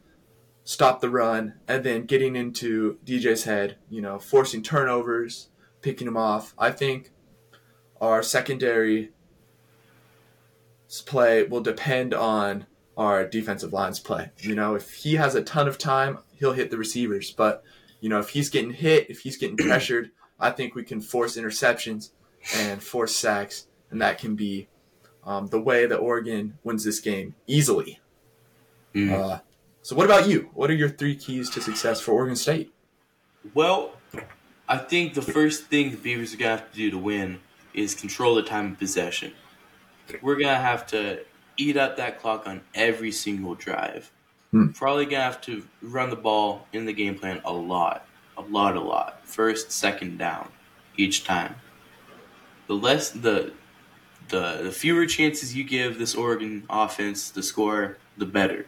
stop 0.66 1.00
the 1.00 1.08
run 1.08 1.54
and 1.68 1.84
then 1.84 2.04
getting 2.04 2.34
into 2.34 2.98
DJ's 3.06 3.44
head, 3.44 3.76
you 3.88 4.02
know, 4.02 4.18
forcing 4.18 4.64
turnovers, 4.64 5.48
picking 5.80 6.08
him 6.08 6.16
off. 6.16 6.54
I 6.58 6.72
think 6.72 7.12
our 8.00 8.20
secondary 8.20 9.12
play 11.06 11.44
will 11.44 11.60
depend 11.60 12.12
on 12.12 12.66
our 12.96 13.24
defensive 13.24 13.72
line's 13.72 14.00
play. 14.00 14.32
You 14.38 14.56
know, 14.56 14.74
if 14.74 14.92
he 14.92 15.14
has 15.14 15.36
a 15.36 15.42
ton 15.44 15.68
of 15.68 15.78
time, 15.78 16.18
he'll 16.34 16.52
hit 16.52 16.72
the 16.72 16.78
receivers. 16.78 17.30
But, 17.30 17.62
you 18.00 18.08
know, 18.08 18.18
if 18.18 18.30
he's 18.30 18.50
getting 18.50 18.72
hit, 18.72 19.08
if 19.08 19.20
he's 19.20 19.36
getting 19.36 19.56
pressured, 19.68 20.10
I 20.40 20.50
think 20.50 20.74
we 20.74 20.82
can 20.82 21.00
force 21.00 21.36
interceptions 21.36 22.10
and 22.56 22.82
force 22.82 23.14
sacks, 23.14 23.68
and 23.92 24.02
that 24.02 24.18
can 24.18 24.34
be 24.34 24.66
um, 25.22 25.46
the 25.46 25.60
way 25.60 25.86
that 25.86 25.96
Oregon 25.96 26.58
wins 26.64 26.82
this 26.82 26.98
game 26.98 27.36
easily. 27.46 28.00
Mhm. 28.94 29.12
Uh, 29.12 29.38
so, 29.86 29.94
what 29.94 30.04
about 30.04 30.28
you? 30.28 30.50
What 30.52 30.68
are 30.68 30.74
your 30.74 30.88
three 30.88 31.14
keys 31.14 31.48
to 31.50 31.60
success 31.60 32.00
for 32.00 32.10
Oregon 32.10 32.34
State? 32.34 32.74
Well, 33.54 33.92
I 34.68 34.78
think 34.78 35.14
the 35.14 35.22
first 35.22 35.66
thing 35.66 35.92
the 35.92 35.96
Beavers 35.96 36.34
are 36.34 36.38
gonna 36.38 36.56
have 36.56 36.72
to 36.72 36.76
do 36.76 36.90
to 36.90 36.98
win 36.98 37.38
is 37.72 37.94
control 37.94 38.34
the 38.34 38.42
time 38.42 38.72
of 38.72 38.80
possession. 38.80 39.32
We're 40.20 40.40
gonna 40.40 40.56
have 40.56 40.88
to 40.88 41.20
eat 41.56 41.76
up 41.76 41.98
that 41.98 42.20
clock 42.20 42.48
on 42.48 42.62
every 42.74 43.12
single 43.12 43.54
drive. 43.54 44.10
Hmm. 44.50 44.70
Probably 44.70 45.04
gonna 45.04 45.22
have 45.22 45.40
to 45.42 45.64
run 45.80 46.10
the 46.10 46.16
ball 46.16 46.66
in 46.72 46.86
the 46.86 46.92
game 46.92 47.16
plan 47.16 47.40
a 47.44 47.52
lot, 47.52 48.08
a 48.36 48.42
lot, 48.42 48.74
a 48.74 48.80
lot. 48.80 49.20
First, 49.22 49.70
second 49.70 50.18
down, 50.18 50.48
each 50.96 51.22
time. 51.22 51.54
The 52.66 52.74
less 52.74 53.10
the 53.10 53.52
the 54.30 54.62
the 54.64 54.72
fewer 54.72 55.06
chances 55.06 55.54
you 55.54 55.62
give 55.62 56.00
this 56.00 56.16
Oregon 56.16 56.64
offense 56.68 57.30
to 57.30 57.40
score, 57.44 57.98
the 58.16 58.26
better. 58.26 58.66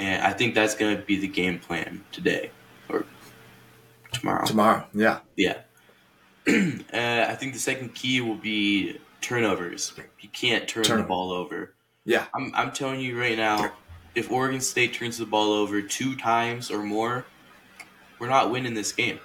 And 0.00 0.22
I 0.22 0.32
think 0.32 0.54
that's 0.54 0.74
gonna 0.74 0.96
be 0.96 1.18
the 1.18 1.28
game 1.28 1.58
plan 1.58 2.02
today 2.10 2.50
or 2.88 3.04
tomorrow. 4.12 4.46
Tomorrow, 4.46 4.86
yeah. 4.94 5.20
Yeah. 5.36 5.58
uh, 6.48 7.26
I 7.28 7.34
think 7.34 7.52
the 7.52 7.58
second 7.58 7.94
key 7.94 8.20
will 8.22 8.36
be 8.36 8.98
turnovers. 9.20 9.92
You 10.20 10.28
can't 10.30 10.66
turn 10.66 10.84
Turnover. 10.84 11.02
the 11.02 11.08
ball 11.08 11.32
over. 11.32 11.74
Yeah. 12.06 12.26
I'm, 12.34 12.50
I'm 12.54 12.72
telling 12.72 13.00
you 13.00 13.20
right 13.20 13.36
now, 13.36 13.72
if 14.14 14.30
Oregon 14.32 14.60
State 14.60 14.94
turns 14.94 15.18
the 15.18 15.26
ball 15.26 15.52
over 15.52 15.82
two 15.82 16.16
times 16.16 16.70
or 16.70 16.82
more, 16.82 17.26
we're 18.18 18.28
not 18.28 18.50
winning 18.50 18.74
this 18.74 18.92
game. 18.92 19.20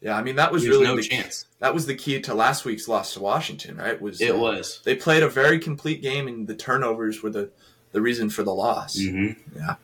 Yeah, 0.00 0.16
I 0.16 0.22
mean 0.22 0.36
that 0.36 0.52
was 0.52 0.62
There's 0.62 0.74
really 0.76 0.86
no 0.86 0.96
the, 0.96 1.02
chance. 1.02 1.46
that 1.60 1.74
was 1.74 1.86
the 1.86 1.94
key 1.94 2.20
to 2.20 2.34
last 2.34 2.64
week's 2.64 2.86
loss 2.86 3.14
to 3.14 3.20
Washington, 3.20 3.76
right? 3.76 4.00
Was 4.00 4.20
It 4.20 4.30
uh, 4.32 4.38
was. 4.38 4.80
they 4.84 4.94
played 4.94 5.22
a 5.24 5.28
very 5.28 5.58
complete 5.58 6.02
game, 6.02 6.28
and 6.28 6.46
the 6.46 6.54
turnovers 6.54 7.22
were 7.22 7.30
the 7.30 7.50
the 7.92 8.00
reason 8.00 8.30
for 8.30 8.42
the 8.42 8.54
loss. 8.54 8.96
Mm-hmm. 8.96 9.56
Yeah. 9.58 9.74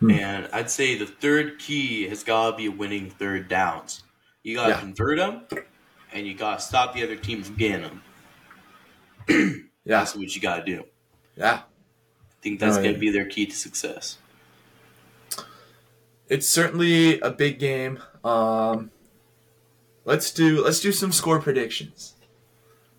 Hmm. 0.00 0.10
And 0.12 0.48
I'd 0.52 0.70
say 0.70 0.96
the 0.96 1.06
third 1.06 1.58
key 1.58 2.08
has 2.08 2.22
got 2.24 2.50
to 2.52 2.56
be 2.56 2.68
winning 2.68 3.10
third 3.10 3.48
downs. 3.48 4.04
You 4.44 4.54
got 4.54 4.64
to 4.64 4.70
Yeah. 4.74 4.80
convert 4.80 5.18
them, 5.18 5.42
and 6.12 6.26
you 6.26 6.34
got 6.34 6.58
to 6.60 6.64
stop 6.64 6.94
the 6.94 7.02
other 7.02 7.16
team 7.16 7.42
from 7.42 7.56
getting 7.56 7.82
them. 7.82 8.02
Yeah, 9.84 10.00
That's 10.00 10.14
what 10.14 10.34
you 10.34 10.40
got 10.42 10.56
to 10.58 10.64
do. 10.64 10.84
yeah. 11.36 11.60
I 11.62 12.42
think 12.42 12.60
that's 12.60 12.76
Oh, 12.76 12.82
going 12.82 12.92
to 12.94 13.00
be 13.00 13.10
their 13.10 13.24
key 13.24 13.46
to 13.46 13.56
success. 13.56 14.18
It's 16.28 16.46
certainly 16.46 17.18
a 17.20 17.30
big 17.30 17.58
game. 17.58 17.98
Um, 18.22 18.90
let's 20.04 20.30
do 20.30 20.62
let's 20.62 20.80
do 20.80 20.92
some 20.92 21.10
score 21.10 21.40
predictions. 21.40 22.14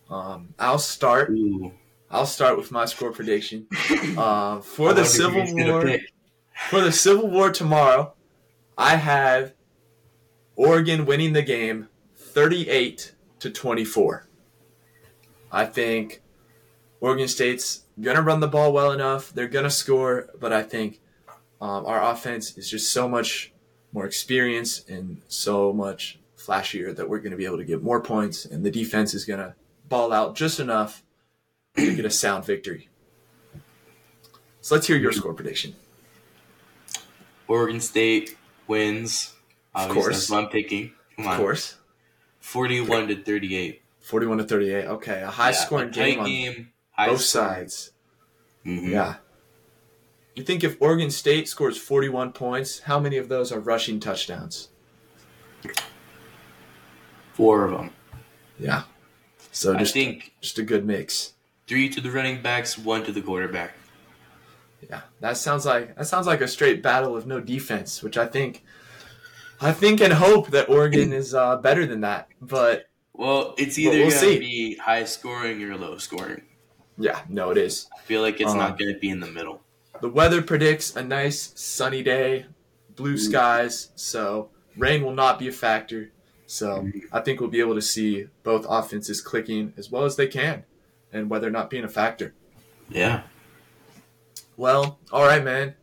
Um, 0.09 0.55
I'll 0.57 0.79
start. 0.79 1.29
Ooh. 1.29 1.71
I'll 2.09 2.25
start 2.25 2.57
with 2.57 2.71
my 2.71 2.85
score 2.85 3.11
prediction. 3.11 3.67
Uh, 4.17 4.59
for 4.61 4.93
the 4.93 5.05
Civil 5.05 5.45
War. 5.53 5.97
For 6.67 6.81
the 6.81 6.91
Civil 6.91 7.29
War 7.29 7.51
tomorrow, 7.51 8.13
I 8.77 8.97
have 8.97 9.53
Oregon 10.55 11.05
winning 11.05 11.33
the 11.33 11.41
game, 11.41 11.87
thirty-eight 12.15 13.13
to 13.39 13.49
twenty-four. 13.49 14.27
I 15.51 15.65
think 15.65 16.21
Oregon 16.99 17.27
State's 17.27 17.83
gonna 17.99 18.21
run 18.21 18.39
the 18.39 18.47
ball 18.47 18.73
well 18.73 18.91
enough. 18.91 19.31
They're 19.31 19.47
gonna 19.47 19.71
score, 19.71 20.29
but 20.39 20.53
I 20.53 20.63
think 20.63 20.99
um, 21.61 21.85
our 21.85 22.03
offense 22.11 22.57
is 22.57 22.69
just 22.69 22.91
so 22.91 23.07
much 23.07 23.51
more 23.91 24.05
experienced 24.05 24.89
and 24.89 25.21
so 25.27 25.73
much 25.73 26.19
flashier 26.37 26.95
that 26.95 27.09
we're 27.09 27.19
gonna 27.19 27.35
be 27.35 27.45
able 27.45 27.57
to 27.57 27.65
get 27.65 27.81
more 27.81 28.01
points, 28.01 28.45
and 28.45 28.65
the 28.65 28.71
defense 28.71 29.13
is 29.13 29.25
gonna 29.25 29.55
ball 29.87 30.13
out 30.13 30.35
just 30.35 30.59
enough 30.59 31.03
to 31.75 31.95
get 31.95 32.05
a 32.05 32.11
sound 32.11 32.45
victory. 32.45 32.89
So 34.61 34.75
let's 34.75 34.87
hear 34.87 34.97
your 34.97 35.13
score 35.13 35.33
prediction. 35.33 35.75
Oregon 37.49 37.81
State 37.81 38.37
wins. 38.67 39.33
Of 39.75 39.89
course. 39.89 40.15
That's 40.15 40.29
what 40.29 40.43
I'm 40.45 40.49
picking. 40.49 40.93
Come 41.17 41.25
Of 41.25 41.31
on. 41.33 41.37
course, 41.37 41.75
41 42.39 43.07
to 43.09 43.21
38. 43.23 43.81
forty-one 43.99 44.37
to 44.39 44.43
thirty-eight. 44.43 44.85
Okay, 44.85 45.21
a 45.21 45.27
high-scoring 45.27 45.89
a 45.89 45.91
tight 45.91 46.05
game 46.11 46.19
on 46.19 46.25
game. 46.25 46.69
High 46.91 47.07
both 47.07 47.21
scoring. 47.21 47.49
sides. 47.49 47.91
Mhm. 48.65 48.89
Yeah. 48.89 49.15
You 50.35 50.43
think 50.43 50.63
if 50.63 50.77
Oregon 50.81 51.11
State 51.11 51.47
scores 51.49 51.77
41 51.77 52.31
points, 52.33 52.79
how 52.79 52.99
many 52.99 53.17
of 53.17 53.27
those 53.29 53.51
are 53.51 53.59
rushing 53.59 53.99
touchdowns? 53.99 54.69
Four 57.33 57.65
of 57.65 57.71
them. 57.71 57.91
Yeah. 58.57 58.83
So 59.51 59.75
I 59.75 59.83
think 59.83 60.33
just 60.41 60.57
a 60.59 60.63
good 60.63 60.85
mix. 60.85 61.33
three 61.67 61.87
to 61.89 62.01
the 62.01 62.09
running 62.09 62.41
backs, 62.41 62.77
one 62.79 63.03
to 63.05 63.11
the 63.11 63.21
quarterback. 63.21 63.75
Yeah. 64.87 65.01
That 65.19 65.37
sounds 65.37 65.65
like 65.65 65.95
that 65.95 66.05
sounds 66.05 66.27
like 66.27 66.41
a 66.41 66.47
straight 66.47 66.81
battle 66.83 67.15
of 67.17 67.25
no 67.27 67.39
defense, 67.39 68.01
which 68.03 68.17
I 68.17 68.25
think 68.25 68.63
I 69.61 69.71
think 69.71 69.99
and 70.01 70.13
hope 70.13 70.51
that 70.51 70.69
Oregon 70.69 71.11
is 71.21 71.33
uh, 71.33 71.57
better 71.57 71.85
than 71.85 72.01
that. 72.01 72.29
But 72.41 72.89
Well, 73.13 73.55
it's 73.57 73.77
either 73.77 73.97
we'll 73.97 74.09
going 74.11 74.33
to 74.35 74.39
be 74.39 74.75
high 74.77 75.03
scoring 75.03 75.61
or 75.63 75.75
low 75.77 75.97
scoring. 75.97 76.43
yeah, 76.97 77.21
no, 77.27 77.49
it 77.51 77.57
is. 77.57 77.87
I 77.97 78.01
feel 78.01 78.21
like 78.21 78.39
it's 78.39 78.51
Uh, 78.51 78.57
not 78.57 78.79
going 78.79 78.93
to 78.93 78.99
be 78.99 79.09
in 79.09 79.19
the 79.19 79.27
middle. 79.27 79.61
The 80.01 80.09
weather 80.09 80.41
predicts 80.41 80.95
a 80.95 81.03
nice 81.03 81.51
sunny 81.55 82.01
day, 82.03 82.45
blue 82.95 83.17
skies, 83.17 83.91
so 83.95 84.49
rain 84.77 85.03
will 85.03 85.13
not 85.13 85.39
be 85.39 85.49
a 85.49 85.51
factor. 85.51 86.11
So 86.47 86.89
I 87.11 87.19
think 87.19 87.41
we'll 87.41 87.49
be 87.49 87.59
able 87.59 87.75
to 87.75 87.81
see 87.81 88.27
both 88.43 88.65
offenses 88.69 89.19
clicking 89.21 89.73
as 89.77 89.91
well 89.91 90.05
as 90.05 90.15
they 90.15 90.27
can, 90.27 90.63
and 91.11 91.29
weather 91.29 91.49
not 91.51 91.69
being 91.69 91.83
a 91.83 91.89
factor. 91.89 92.33
Yeah. 92.89 93.23
Well, 94.59 94.99
all 95.09 95.23
right, 95.23 95.41
man. 95.41 95.73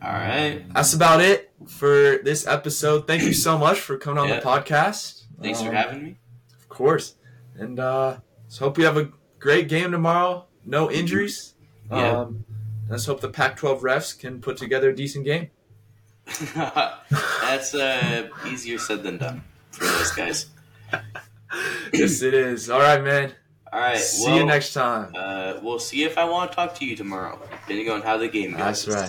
All 0.00 0.12
right. 0.12 0.64
That's 0.72 0.94
about 0.94 1.20
it 1.20 1.50
for 1.66 2.18
this 2.22 2.46
episode. 2.46 3.08
Thank 3.08 3.24
you 3.24 3.32
so 3.32 3.58
much 3.58 3.80
for 3.80 3.98
coming 3.98 4.18
on 4.22 4.28
Yeah. 4.28 4.38
the 4.38 4.46
podcast. 4.46 5.24
Thanks 5.42 5.60
for 5.60 5.70
Um, 5.70 5.74
having 5.74 6.02
me. 6.04 6.18
Of 6.60 6.68
course, 6.68 7.16
and 7.56 7.80
uh, 7.80 8.18
let's 8.44 8.58
hope 8.58 8.76
we 8.78 8.84
have 8.84 8.96
a 8.96 9.10
great 9.40 9.68
game 9.68 9.90
tomorrow. 9.90 10.46
No 10.64 10.88
injuries. 10.88 11.54
Yeah. 11.90 12.20
Um, 12.20 12.44
let's 12.88 13.04
hope 13.06 13.20
the 13.20 13.30
Pac-12 13.30 13.80
refs 13.80 14.16
can 14.16 14.40
put 14.40 14.58
together 14.58 14.90
a 14.90 14.94
decent 14.94 15.24
game. 15.24 15.50
That's 16.54 17.74
uh, 17.74 18.28
easier 18.46 18.78
said 18.78 19.02
than 19.02 19.18
done 19.18 19.42
for 19.72 19.86
those 19.86 20.12
guys. 20.12 20.46
yes, 21.92 22.22
it 22.22 22.34
is. 22.34 22.70
All 22.70 22.78
right, 22.78 23.02
man. 23.02 23.32
All 23.72 23.80
right. 23.80 23.98
See 23.98 24.26
well, 24.26 24.38
you 24.38 24.46
next 24.46 24.72
time. 24.72 25.12
Uh, 25.14 25.54
we'll 25.62 25.78
see 25.78 26.04
if 26.04 26.16
I 26.16 26.24
want 26.24 26.50
to 26.50 26.56
talk 26.56 26.74
to 26.76 26.86
you 26.86 26.96
tomorrow, 26.96 27.38
depending 27.50 27.90
on 27.90 28.02
how 28.02 28.16
the 28.16 28.28
game 28.28 28.52
goes. 28.52 28.86
That's 28.86 28.88
right. 28.88 29.06